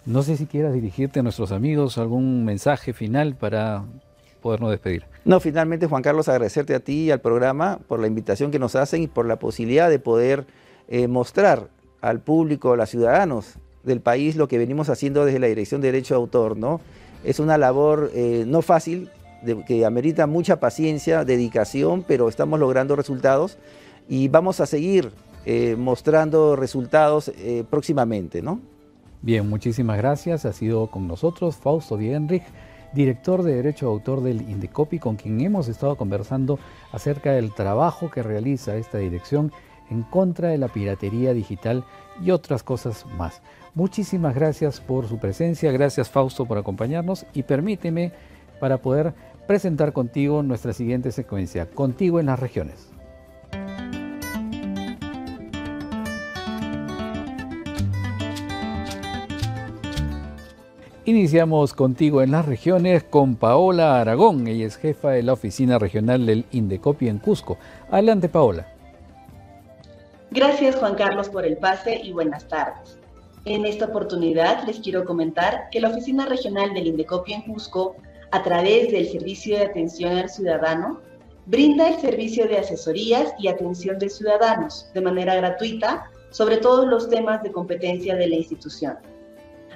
No 0.05 0.21
sé 0.21 0.37
si 0.37 0.45
quieras 0.45 0.73
dirigirte 0.73 1.19
a 1.19 1.23
nuestros 1.23 1.51
amigos 1.51 1.97
algún 1.97 2.45
mensaje 2.45 2.93
final 2.93 3.35
para 3.35 3.83
podernos 4.41 4.69
despedir. 4.69 5.05
No, 5.25 5.39
finalmente 5.39 5.87
Juan 5.87 6.03
Carlos, 6.03 6.29
agradecerte 6.29 6.75
a 6.75 6.79
ti 6.79 7.05
y 7.05 7.11
al 7.11 7.21
programa 7.21 7.79
por 7.87 7.99
la 7.99 8.07
invitación 8.07 8.51
que 8.51 8.59
nos 8.59 8.75
hacen 8.75 9.01
y 9.01 9.07
por 9.07 9.25
la 9.25 9.37
posibilidad 9.37 9.89
de 9.89 9.97
poder 9.97 10.45
eh, 10.89 11.07
mostrar 11.07 11.69
al 12.01 12.19
público, 12.19 12.73
a 12.73 12.77
los 12.77 12.89
ciudadanos 12.89 13.55
del 13.83 14.01
país 14.01 14.35
lo 14.35 14.47
que 14.47 14.57
venimos 14.57 14.89
haciendo 14.89 15.25
desde 15.25 15.39
la 15.39 15.47
Dirección 15.47 15.81
de 15.81 15.91
Derecho 15.91 16.15
de 16.15 16.19
Autor, 16.19 16.57
¿no? 16.57 16.81
Es 17.23 17.39
una 17.39 17.57
labor 17.57 18.11
eh, 18.13 18.45
no 18.47 18.61
fácil, 18.61 19.09
que 19.65 19.85
amerita 19.85 20.27
mucha 20.27 20.59
paciencia, 20.59 21.25
dedicación, 21.25 22.03
pero 22.07 22.29
estamos 22.29 22.59
logrando 22.59 22.95
resultados 22.95 23.57
y 24.07 24.27
vamos 24.27 24.59
a 24.59 24.65
seguir 24.65 25.11
eh, 25.45 25.75
mostrando 25.77 26.55
resultados 26.55 27.29
eh, 27.29 27.63
próximamente, 27.69 28.41
¿no? 28.41 28.59
Bien, 29.23 29.47
muchísimas 29.49 29.97
gracias. 29.97 30.45
Ha 30.45 30.53
sido 30.53 30.87
con 30.87 31.07
nosotros 31.07 31.55
Fausto 31.55 31.97
Dienrich, 31.97 32.43
director 32.93 33.43
de 33.43 33.55
Derecho 33.55 33.87
de 33.87 33.91
Autor 33.93 34.21
del 34.21 34.41
Indecopi, 34.41 34.99
con 34.99 35.15
quien 35.15 35.41
hemos 35.41 35.67
estado 35.67 35.95
conversando 35.95 36.59
acerca 36.91 37.31
del 37.31 37.53
trabajo 37.53 38.11
que 38.11 38.23
realiza 38.23 38.75
esta 38.75 38.97
dirección 38.97 39.51
en 39.89 40.03
contra 40.03 40.49
de 40.49 40.57
la 40.57 40.69
piratería 40.69 41.33
digital 41.33 41.83
y 42.23 42.31
otras 42.31 42.63
cosas 42.63 43.05
más. 43.17 43.41
Muchísimas 43.73 44.35
gracias 44.35 44.81
por 44.81 45.07
su 45.07 45.17
presencia, 45.17 45.71
gracias 45.71 46.09
Fausto 46.09 46.45
por 46.45 46.57
acompañarnos 46.57 47.25
y 47.33 47.43
permíteme 47.43 48.11
para 48.59 48.77
poder 48.77 49.13
presentar 49.47 49.93
contigo 49.93 50.43
nuestra 50.43 50.73
siguiente 50.73 51.11
secuencia, 51.11 51.69
Contigo 51.69 52.19
en 52.19 52.25
las 52.25 52.39
regiones. 52.39 52.91
Iniciamos 61.03 61.73
contigo 61.73 62.21
en 62.21 62.31
las 62.31 62.45
regiones 62.45 63.03
con 63.03 63.35
Paola 63.35 63.99
Aragón. 63.99 64.47
Ella 64.47 64.67
es 64.67 64.77
jefa 64.77 65.09
de 65.09 65.23
la 65.23 65.33
oficina 65.33 65.79
regional 65.79 66.25
del 66.25 66.45
Indecopi 66.51 67.09
en 67.09 67.17
Cusco. 67.17 67.57
Adelante, 67.89 68.29
Paola. 68.29 68.67
Gracias, 70.29 70.75
Juan 70.75 70.95
Carlos, 70.95 71.27
por 71.27 71.45
el 71.45 71.57
pase 71.57 71.99
y 72.01 72.13
buenas 72.13 72.47
tardes. 72.47 73.00
En 73.45 73.65
esta 73.65 73.85
oportunidad 73.85 74.67
les 74.67 74.79
quiero 74.79 75.03
comentar 75.03 75.69
que 75.71 75.81
la 75.81 75.89
oficina 75.89 76.27
regional 76.27 76.75
del 76.75 76.85
Indecopi 76.87 77.33
en 77.33 77.41
Cusco 77.41 77.95
a 78.29 78.43
través 78.43 78.91
del 78.91 79.07
Servicio 79.07 79.57
de 79.57 79.65
Atención 79.65 80.15
al 80.15 80.29
Ciudadano, 80.29 81.01
brinda 81.47 81.89
el 81.89 81.99
servicio 81.99 82.47
de 82.47 82.59
asesorías 82.59 83.33
y 83.39 83.47
atención 83.47 83.97
de 83.97 84.09
ciudadanos 84.09 84.91
de 84.93 85.01
manera 85.01 85.35
gratuita 85.35 86.05
sobre 86.29 86.57
todos 86.57 86.87
los 86.87 87.09
temas 87.09 87.41
de 87.41 87.51
competencia 87.51 88.15
de 88.15 88.27
la 88.27 88.35
institución. 88.35 88.97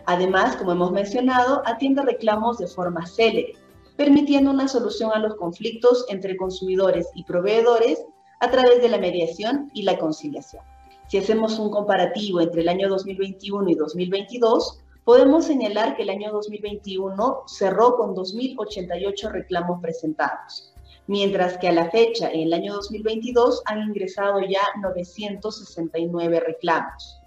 Además, 0.05 0.55
como 0.57 0.73
hemos 0.73 0.91
mencionado, 0.91 1.63
atiende 1.65 2.03
reclamos 2.03 2.59
de 2.59 2.67
forma 2.67 3.07
célere, 3.07 3.53
permitiendo 3.97 4.51
una 4.51 4.67
solución 4.67 5.11
a 5.13 5.19
los 5.19 5.35
conflictos 5.35 6.05
entre 6.09 6.37
consumidores 6.37 7.09
y 7.15 7.23
proveedores 7.23 8.05
a 8.39 8.51
través 8.51 8.79
de 8.81 8.89
la 8.89 8.99
mediación 8.99 9.71
y 9.73 9.81
la 9.81 9.97
conciliación. 9.97 10.63
Si 11.07 11.19
hacemos 11.19 11.59
un 11.59 11.69
comparativo 11.69 12.41
entre 12.41 12.61
el 12.61 12.69
año 12.69 12.89
2021 12.89 13.69
y 13.69 13.75
2022, 13.75 14.79
podemos 15.03 15.45
señalar 15.45 15.95
que 15.95 16.01
el 16.01 16.09
año 16.09 16.31
2021 16.31 17.43
cerró 17.45 17.95
con 17.95 18.15
2.088 18.15 19.31
reclamos 19.31 19.79
presentados, 19.81 20.73
mientras 21.05 21.59
que 21.59 21.67
a 21.67 21.73
la 21.73 21.91
fecha, 21.91 22.31
en 22.31 22.41
el 22.41 22.53
año 22.53 22.73
2022, 22.73 23.61
han 23.65 23.83
ingresado 23.83 24.41
ya 24.41 24.61
969 24.81 26.39
reclamos. 26.39 27.21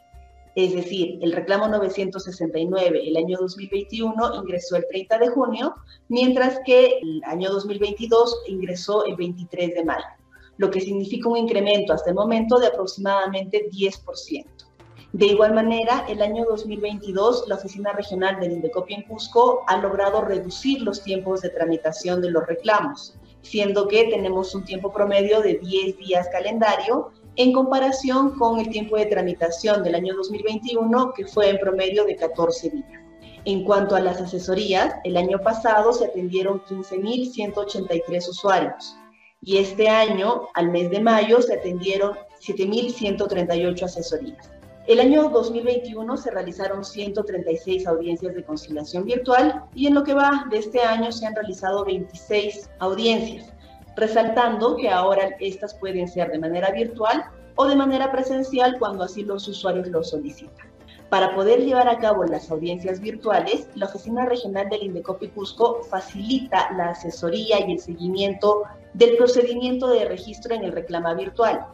Es 0.56 0.74
decir, 0.74 1.20
el 1.22 1.30
reclamo 1.30 1.68
969 1.68 3.02
el 3.06 3.16
año 3.16 3.38
2021 3.38 4.34
ingresó 4.42 4.74
el 4.74 4.86
30 4.90 5.18
de 5.18 5.28
junio, 5.28 5.74
mientras 6.08 6.58
que 6.66 6.98
el 7.00 7.22
año 7.24 7.48
2022 7.48 8.42
ingresó 8.48 9.04
el 9.04 9.14
23 9.14 9.74
de 9.74 9.84
mayo, 9.84 10.04
lo 10.58 10.70
que 10.70 10.80
significa 10.80 11.28
un 11.28 11.38
incremento 11.38 11.92
hasta 11.92 12.10
el 12.10 12.16
momento 12.16 12.58
de 12.58 12.66
aproximadamente 12.66 13.70
10%. 13.70 14.44
De 15.12 15.26
igual 15.26 15.54
manera, 15.54 16.04
el 16.08 16.20
año 16.20 16.44
2022, 16.44 17.44
la 17.48 17.54
Oficina 17.54 17.92
Regional 17.92 18.38
del 18.40 18.52
Indecopi 18.52 18.94
en 18.94 19.02
Cusco 19.02 19.64
ha 19.66 19.78
logrado 19.78 20.20
reducir 20.20 20.82
los 20.82 21.02
tiempos 21.02 21.40
de 21.40 21.48
tramitación 21.48 22.20
de 22.20 22.30
los 22.30 22.46
reclamos, 22.46 23.14
siendo 23.40 23.88
que 23.88 24.04
tenemos 24.04 24.54
un 24.54 24.64
tiempo 24.64 24.92
promedio 24.92 25.40
de 25.40 25.54
10 25.54 25.96
días 25.96 26.28
calendario 26.30 27.12
en 27.36 27.52
comparación 27.52 28.36
con 28.36 28.58
el 28.58 28.68
tiempo 28.68 28.96
de 28.96 29.06
tramitación 29.06 29.82
del 29.82 29.94
año 29.94 30.14
2021, 30.14 31.12
que 31.14 31.24
fue 31.24 31.50
en 31.50 31.58
promedio 31.58 32.04
de 32.04 32.16
14 32.16 32.68
días. 32.68 33.02
En 33.44 33.64
cuanto 33.64 33.96
a 33.96 34.00
las 34.00 34.20
asesorías, 34.20 34.96
el 35.04 35.16
año 35.16 35.38
pasado 35.38 35.92
se 35.92 36.06
atendieron 36.06 36.60
15.183 36.64 38.28
usuarios 38.28 38.98
y 39.40 39.58
este 39.58 39.88
año, 39.88 40.48
al 40.54 40.70
mes 40.70 40.90
de 40.90 41.00
mayo, 41.00 41.40
se 41.40 41.54
atendieron 41.54 42.12
7.138 42.40 43.82
asesorías. 43.82 44.50
El 44.86 45.00
año 45.00 45.28
2021 45.28 46.16
se 46.16 46.30
realizaron 46.30 46.84
136 46.84 47.86
audiencias 47.86 48.34
de 48.34 48.44
conciliación 48.44 49.04
virtual 49.04 49.64
y 49.74 49.86
en 49.86 49.94
lo 49.94 50.02
que 50.02 50.14
va 50.14 50.46
de 50.50 50.58
este 50.58 50.80
año 50.80 51.12
se 51.12 51.26
han 51.26 51.34
realizado 51.34 51.84
26 51.84 52.70
audiencias 52.78 53.52
resaltando 53.98 54.76
que 54.76 54.88
ahora 54.88 55.36
estas 55.40 55.74
pueden 55.74 56.08
ser 56.08 56.30
de 56.30 56.38
manera 56.38 56.70
virtual 56.70 57.24
o 57.56 57.66
de 57.66 57.76
manera 57.76 58.10
presencial 58.12 58.78
cuando 58.78 59.04
así 59.04 59.24
los 59.24 59.48
usuarios 59.48 59.88
lo 59.88 60.04
solicitan. 60.04 60.68
Para 61.10 61.34
poder 61.34 61.64
llevar 61.64 61.88
a 61.88 61.98
cabo 61.98 62.24
las 62.24 62.50
audiencias 62.50 63.00
virtuales, 63.00 63.68
la 63.74 63.86
Oficina 63.86 64.26
Regional 64.26 64.68
del 64.68 64.82
Indecopi 64.82 65.28
Cusco 65.28 65.82
facilita 65.88 66.70
la 66.76 66.90
asesoría 66.90 67.66
y 67.66 67.72
el 67.72 67.78
seguimiento 67.78 68.64
del 68.92 69.16
procedimiento 69.16 69.88
de 69.88 70.04
registro 70.04 70.54
en 70.54 70.64
el 70.64 70.72
reclama 70.72 71.14
virtual. 71.14 71.66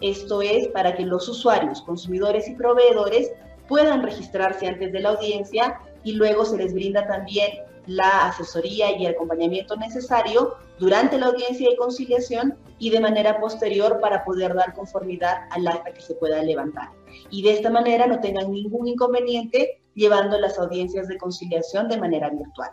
Esto 0.00 0.40
es 0.40 0.68
para 0.68 0.94
que 0.94 1.04
los 1.04 1.28
usuarios, 1.28 1.82
consumidores 1.82 2.48
y 2.48 2.54
proveedores 2.54 3.32
puedan 3.66 4.04
registrarse 4.04 4.68
antes 4.68 4.92
de 4.92 5.00
la 5.00 5.08
audiencia 5.10 5.80
y 6.04 6.12
luego 6.12 6.44
se 6.44 6.56
les 6.56 6.72
brinda 6.72 7.08
también 7.08 7.50
la 7.86 8.28
asesoría 8.28 8.96
y 8.96 9.06
el 9.06 9.14
acompañamiento 9.14 9.76
necesario 9.76 10.54
durante 10.78 11.18
la 11.18 11.26
audiencia 11.26 11.70
de 11.70 11.76
conciliación 11.76 12.56
y 12.78 12.90
de 12.90 13.00
manera 13.00 13.40
posterior 13.40 14.00
para 14.00 14.24
poder 14.24 14.54
dar 14.54 14.74
conformidad 14.74 15.48
al 15.50 15.66
acta 15.66 15.92
que 15.92 16.02
se 16.02 16.14
pueda 16.14 16.42
levantar. 16.42 16.90
Y 17.30 17.42
de 17.42 17.52
esta 17.52 17.70
manera 17.70 18.06
no 18.06 18.20
tengan 18.20 18.50
ningún 18.50 18.88
inconveniente 18.88 19.80
llevando 19.94 20.38
las 20.38 20.58
audiencias 20.58 21.08
de 21.08 21.16
conciliación 21.16 21.88
de 21.88 21.98
manera 21.98 22.28
virtual. 22.28 22.70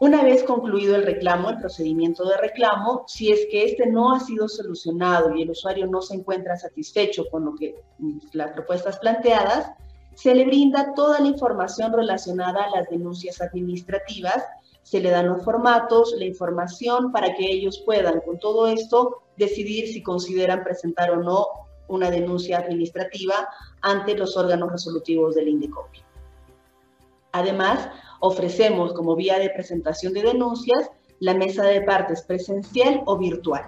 Una 0.00 0.22
vez 0.22 0.42
concluido 0.42 0.96
el 0.96 1.04
reclamo, 1.04 1.50
el 1.50 1.58
procedimiento 1.58 2.28
de 2.28 2.36
reclamo, 2.36 3.04
si 3.06 3.30
es 3.30 3.46
que 3.50 3.64
este 3.64 3.86
no 3.86 4.12
ha 4.12 4.20
sido 4.20 4.48
solucionado 4.48 5.34
y 5.34 5.42
el 5.42 5.50
usuario 5.50 5.86
no 5.86 6.02
se 6.02 6.14
encuentra 6.14 6.56
satisfecho 6.56 7.24
con 7.30 7.44
lo 7.44 7.54
que 7.54 7.76
las 8.32 8.52
propuestas 8.52 8.98
planteadas, 8.98 9.70
se 10.14 10.34
le 10.34 10.44
brinda 10.44 10.94
toda 10.94 11.20
la 11.20 11.28
información 11.28 11.92
relacionada 11.92 12.64
a 12.64 12.70
las 12.70 12.88
denuncias 12.88 13.40
administrativas, 13.40 14.44
se 14.82 15.00
le 15.00 15.10
dan 15.10 15.28
los 15.28 15.42
formatos, 15.42 16.14
la 16.18 16.24
información 16.24 17.10
para 17.10 17.34
que 17.34 17.46
ellos 17.50 17.82
puedan 17.84 18.20
con 18.20 18.38
todo 18.38 18.68
esto 18.68 19.22
decidir 19.36 19.88
si 19.88 20.02
consideran 20.02 20.62
presentar 20.62 21.10
o 21.10 21.16
no 21.16 21.46
una 21.88 22.10
denuncia 22.10 22.58
administrativa 22.58 23.48
ante 23.80 24.16
los 24.16 24.36
órganos 24.36 24.70
resolutivos 24.70 25.34
del 25.34 25.48
INDECOPI. 25.48 26.02
Además, 27.32 27.88
ofrecemos 28.20 28.92
como 28.92 29.16
vía 29.16 29.38
de 29.38 29.50
presentación 29.50 30.12
de 30.12 30.22
denuncias 30.22 30.90
la 31.20 31.34
mesa 31.34 31.64
de 31.64 31.82
partes 31.82 32.22
presencial 32.22 33.02
o 33.06 33.18
virtual. 33.18 33.64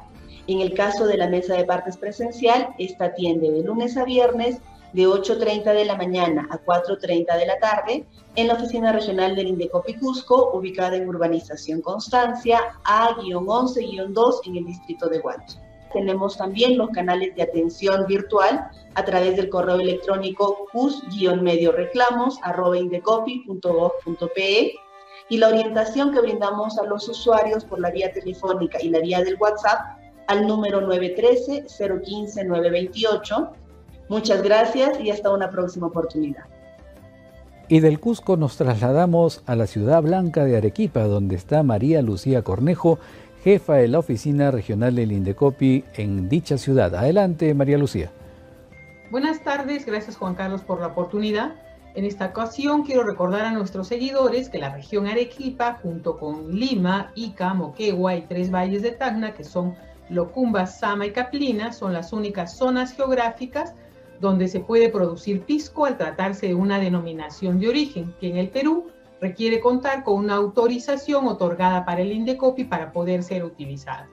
En 0.47 0.61
el 0.61 0.75
caso 0.75 1.07
de 1.07 1.17
la 1.17 1.29
mesa 1.29 1.55
de 1.55 1.65
partes 1.65 1.97
presencial, 1.97 2.69
esta 2.79 3.07
atiende 3.07 3.51
de 3.51 3.63
lunes 3.63 3.97
a 3.97 4.05
viernes 4.05 4.61
de 4.93 5.07
8.30 5.07 5.75
de 5.75 5.85
la 5.85 5.97
mañana 5.97 6.49
a 6.51 6.59
4.30 6.59 7.39
de 7.39 7.47
la 7.47 7.59
tarde 7.59 8.07
en 8.35 8.49
la 8.49 8.55
oficina 8.55 8.93
regional 8.93 9.35
del 9.35 9.49
Indecopi 9.49 9.95
Cusco, 9.95 10.51
ubicada 10.53 10.97
en 10.97 11.09
Urbanización 11.09 11.81
Constancia 11.81 12.61
A-11-2 12.85 14.41
en 14.47 14.57
el 14.57 14.67
distrito 14.67 15.09
de 15.09 15.21
Huancho. 15.21 15.59
Tenemos 15.93 16.37
también 16.37 16.77
los 16.77 16.91
canales 16.91 17.35
de 17.37 17.43
atención 17.43 18.07
virtual 18.07 18.69
a 18.95 19.05
través 19.05 19.37
del 19.37 19.49
correo 19.49 19.81
electrónico 19.81 20.67
cus-medio 20.73 21.73
reclamos 21.73 22.39
y 25.29 25.39
la 25.39 25.49
orientación 25.49 26.13
que 26.13 26.21
brindamos 26.21 26.79
a 26.79 26.85
los 26.85 27.09
usuarios 27.09 27.65
por 27.65 27.81
la 27.81 27.91
vía 27.91 28.13
telefónica 28.13 28.79
y 28.83 28.91
la 28.91 29.01
vía 29.01 29.23
del 29.23 29.37
WhatsApp 29.41 29.97
al 30.27 30.47
número 30.47 30.83
913-015-928 30.83 33.51
Muchas 34.09 34.43
gracias 34.43 35.01
y 35.01 35.11
hasta 35.11 35.33
una 35.33 35.51
próxima 35.51 35.89
oportunidad. 35.89 36.45
Y 37.69 37.81
del 37.81 37.99
Cusco 37.99 38.37
nos 38.37 38.57
trasladamos 38.57 39.43
a 39.47 39.57
la 39.57 39.67
ciudad 39.67 40.01
blanca 40.01 40.45
de 40.45 40.57
Arequipa, 40.57 41.03
donde 41.03 41.35
está 41.35 41.65
María 41.65 42.01
Lucía 42.01 42.43
Cornejo, 42.43 43.01
jefa 43.43 43.75
de 43.75 43.89
la 43.89 43.99
oficina 43.99 44.53
regional 44.53 44.95
del 44.95 45.11
Indecopi 45.11 45.85
en 45.95 46.29
dicha 46.29 46.59
ciudad. 46.59 46.95
Adelante, 46.95 47.53
María 47.55 47.77
Lucía. 47.79 48.13
Buenas 49.11 49.43
tardes, 49.43 49.85
gracias 49.85 50.17
Juan 50.17 50.37
Carlos 50.37 50.63
por 50.63 50.81
la 50.81 50.89
oportunidad. 50.89 51.55
En 51.97 52.05
esta 52.05 52.27
ocasión 52.27 52.85
quiero 52.85 53.03
recordar 53.03 53.47
a 53.47 53.53
nuestros 53.53 53.89
seguidores 53.89 54.49
que 54.49 54.59
la 54.59 54.73
región 54.75 55.09
Arequipa, 55.09 55.79
junto 55.83 56.19
con 56.19 56.55
Lima, 56.55 57.11
Ica, 57.17 57.55
Moquegua 57.55 58.15
y 58.15 58.23
tres 58.23 58.53
valles 58.53 58.83
de 58.83 58.93
Tacna, 58.93 59.33
que 59.33 59.43
son 59.43 59.75
Locumba, 60.09 60.67
Sama 60.67 61.07
y 61.07 61.13
Caplina, 61.13 61.73
son 61.73 61.93
las 61.93 62.13
únicas 62.13 62.57
zonas 62.57 62.93
geográficas 62.93 63.75
donde 64.21 64.49
se 64.49 64.61
puede 64.61 64.89
producir 64.89 65.43
pisco 65.43 65.85
al 65.85 65.99
tratarse 65.99 66.49
de 66.49 66.55
una 66.55 66.79
denominación 66.79 67.61
de 67.61 67.69
origen, 67.69 68.15
que 68.21 68.29
en 68.29 68.37
el 68.37 68.49
Perú 68.49 68.87
requiere 69.21 69.61
contar 69.61 70.05
con 70.05 70.17
una 70.17 70.35
autorización 70.35 71.27
otorgada 71.27 71.85
para 71.85 72.03
el 72.03 72.13
INDECOPI 72.13 72.65
para 72.65 72.93
poder 72.93 73.23
ser 73.23 73.45
utilizada. 73.45 74.09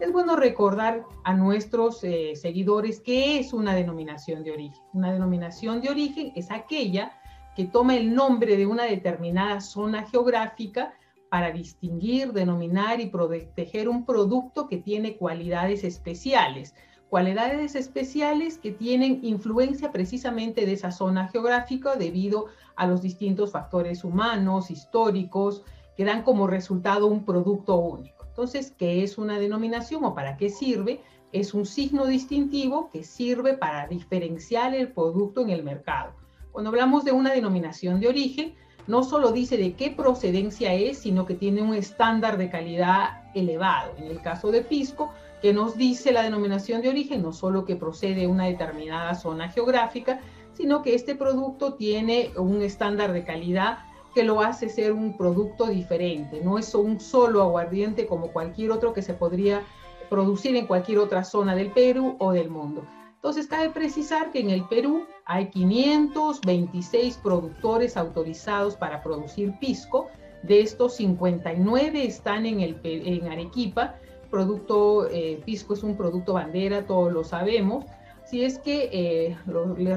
Es 0.00 0.12
bueno 0.12 0.36
recordar 0.36 1.04
a 1.24 1.34
nuestros 1.34 2.04
eh, 2.04 2.34
seguidores 2.36 3.00
qué 3.00 3.40
es 3.40 3.52
una 3.52 3.74
denominación 3.74 4.44
de 4.44 4.52
origen. 4.52 4.80
Una 4.92 5.12
denominación 5.12 5.80
de 5.80 5.90
origen 5.90 6.32
es 6.36 6.50
aquella 6.52 7.12
que 7.56 7.64
toma 7.64 7.96
el 7.96 8.14
nombre 8.14 8.56
de 8.56 8.66
una 8.66 8.84
determinada 8.84 9.60
zona 9.60 10.06
geográfica 10.06 10.94
para 11.28 11.50
distinguir, 11.50 12.32
denominar 12.32 13.00
y 13.00 13.06
proteger 13.06 13.88
un 13.88 14.04
producto 14.04 14.68
que 14.68 14.76
tiene 14.76 15.16
cualidades 15.16 15.82
especiales, 15.82 16.74
cualidades 17.08 17.74
especiales 17.74 18.58
que 18.58 18.70
tienen 18.70 19.20
influencia 19.22 19.92
precisamente 19.92 20.66
de 20.66 20.72
esa 20.72 20.90
zona 20.90 21.28
geográfica 21.28 21.96
debido 21.96 22.46
a 22.76 22.86
los 22.86 23.02
distintos 23.02 23.52
factores 23.52 24.04
humanos, 24.04 24.70
históricos, 24.70 25.62
que 25.96 26.04
dan 26.04 26.22
como 26.22 26.46
resultado 26.46 27.06
un 27.06 27.24
producto 27.24 27.76
único. 27.76 28.24
Entonces, 28.26 28.72
¿qué 28.78 29.02
es 29.02 29.18
una 29.18 29.38
denominación 29.38 30.04
o 30.04 30.14
para 30.14 30.36
qué 30.36 30.48
sirve? 30.48 31.00
Es 31.32 31.54
un 31.54 31.66
signo 31.66 32.06
distintivo 32.06 32.90
que 32.90 33.02
sirve 33.02 33.54
para 33.54 33.88
diferenciar 33.88 34.74
el 34.74 34.92
producto 34.92 35.40
en 35.40 35.50
el 35.50 35.64
mercado. 35.64 36.12
Cuando 36.52 36.70
hablamos 36.70 37.04
de 37.04 37.12
una 37.12 37.32
denominación 37.32 38.00
de 38.00 38.08
origen, 38.08 38.54
no 38.86 39.02
solo 39.02 39.32
dice 39.32 39.56
de 39.56 39.74
qué 39.74 39.90
procedencia 39.90 40.72
es, 40.72 40.98
sino 40.98 41.26
que 41.26 41.34
tiene 41.34 41.62
un 41.62 41.74
estándar 41.74 42.38
de 42.38 42.48
calidad 42.48 43.24
elevado. 43.34 43.94
En 43.98 44.04
el 44.04 44.22
caso 44.22 44.50
de 44.50 44.62
Pisco, 44.62 45.10
que 45.40 45.52
nos 45.52 45.76
dice 45.76 46.12
la 46.12 46.22
denominación 46.22 46.82
de 46.82 46.88
origen, 46.88 47.22
no 47.22 47.32
solo 47.32 47.64
que 47.64 47.76
procede 47.76 48.14
de 48.14 48.26
una 48.26 48.46
determinada 48.46 49.14
zona 49.14 49.48
geográfica, 49.48 50.20
sino 50.52 50.82
que 50.82 50.94
este 50.94 51.14
producto 51.14 51.74
tiene 51.74 52.30
un 52.36 52.62
estándar 52.62 53.12
de 53.12 53.24
calidad 53.24 53.78
que 54.14 54.24
lo 54.24 54.40
hace 54.40 54.68
ser 54.68 54.92
un 54.92 55.16
producto 55.16 55.66
diferente, 55.66 56.40
no 56.42 56.58
es 56.58 56.74
un 56.74 56.98
solo 56.98 57.42
aguardiente 57.42 58.06
como 58.06 58.32
cualquier 58.32 58.72
otro 58.72 58.92
que 58.92 59.02
se 59.02 59.14
podría 59.14 59.62
producir 60.10 60.56
en 60.56 60.66
cualquier 60.66 60.98
otra 60.98 61.22
zona 61.22 61.54
del 61.54 61.70
Perú 61.70 62.16
o 62.18 62.32
del 62.32 62.50
mundo. 62.50 62.84
Entonces, 63.14 63.46
cabe 63.46 63.70
precisar 63.70 64.30
que 64.32 64.40
en 64.40 64.50
el 64.50 64.64
Perú 64.64 65.04
hay 65.24 65.50
526 65.50 67.18
productores 67.18 67.96
autorizados 67.96 68.76
para 68.76 69.02
producir 69.02 69.54
pisco. 69.58 70.08
De 70.42 70.60
estos, 70.60 70.94
59 70.96 72.04
están 72.04 72.46
en, 72.46 72.60
el, 72.60 72.80
en 72.84 73.28
Arequipa 73.28 73.96
producto 74.30 75.08
eh, 75.10 75.40
pisco 75.44 75.74
es 75.74 75.82
un 75.82 75.96
producto 75.96 76.34
bandera, 76.34 76.86
todos 76.86 77.12
lo 77.12 77.24
sabemos. 77.24 77.84
si 78.24 78.44
es 78.44 78.58
que 78.58 78.90
eh, 78.92 79.36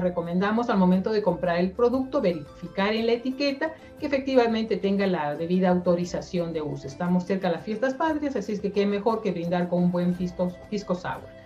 recomendamos 0.00 0.70
al 0.70 0.78
momento 0.78 1.10
de 1.12 1.20
comprar 1.22 1.58
el 1.58 1.72
producto 1.72 2.22
verificar 2.22 2.94
en 2.94 3.06
la 3.06 3.12
etiqueta 3.12 3.74
que 4.00 4.06
efectivamente 4.06 4.78
tenga 4.78 5.06
la 5.06 5.36
debida 5.36 5.68
autorización 5.68 6.54
de 6.54 6.62
uso. 6.62 6.86
Estamos 6.86 7.24
cerca 7.24 7.48
de 7.48 7.56
las 7.56 7.64
fiestas 7.64 7.92
patrias, 7.94 8.34
así 8.34 8.52
es 8.52 8.60
que 8.60 8.72
qué 8.72 8.86
mejor 8.86 9.20
que 9.20 9.32
brindar 9.32 9.68
con 9.68 9.84
un 9.84 9.92
buen 9.92 10.14
pisco, 10.14 10.50
pisco 10.70 10.94
sour. 10.94 11.42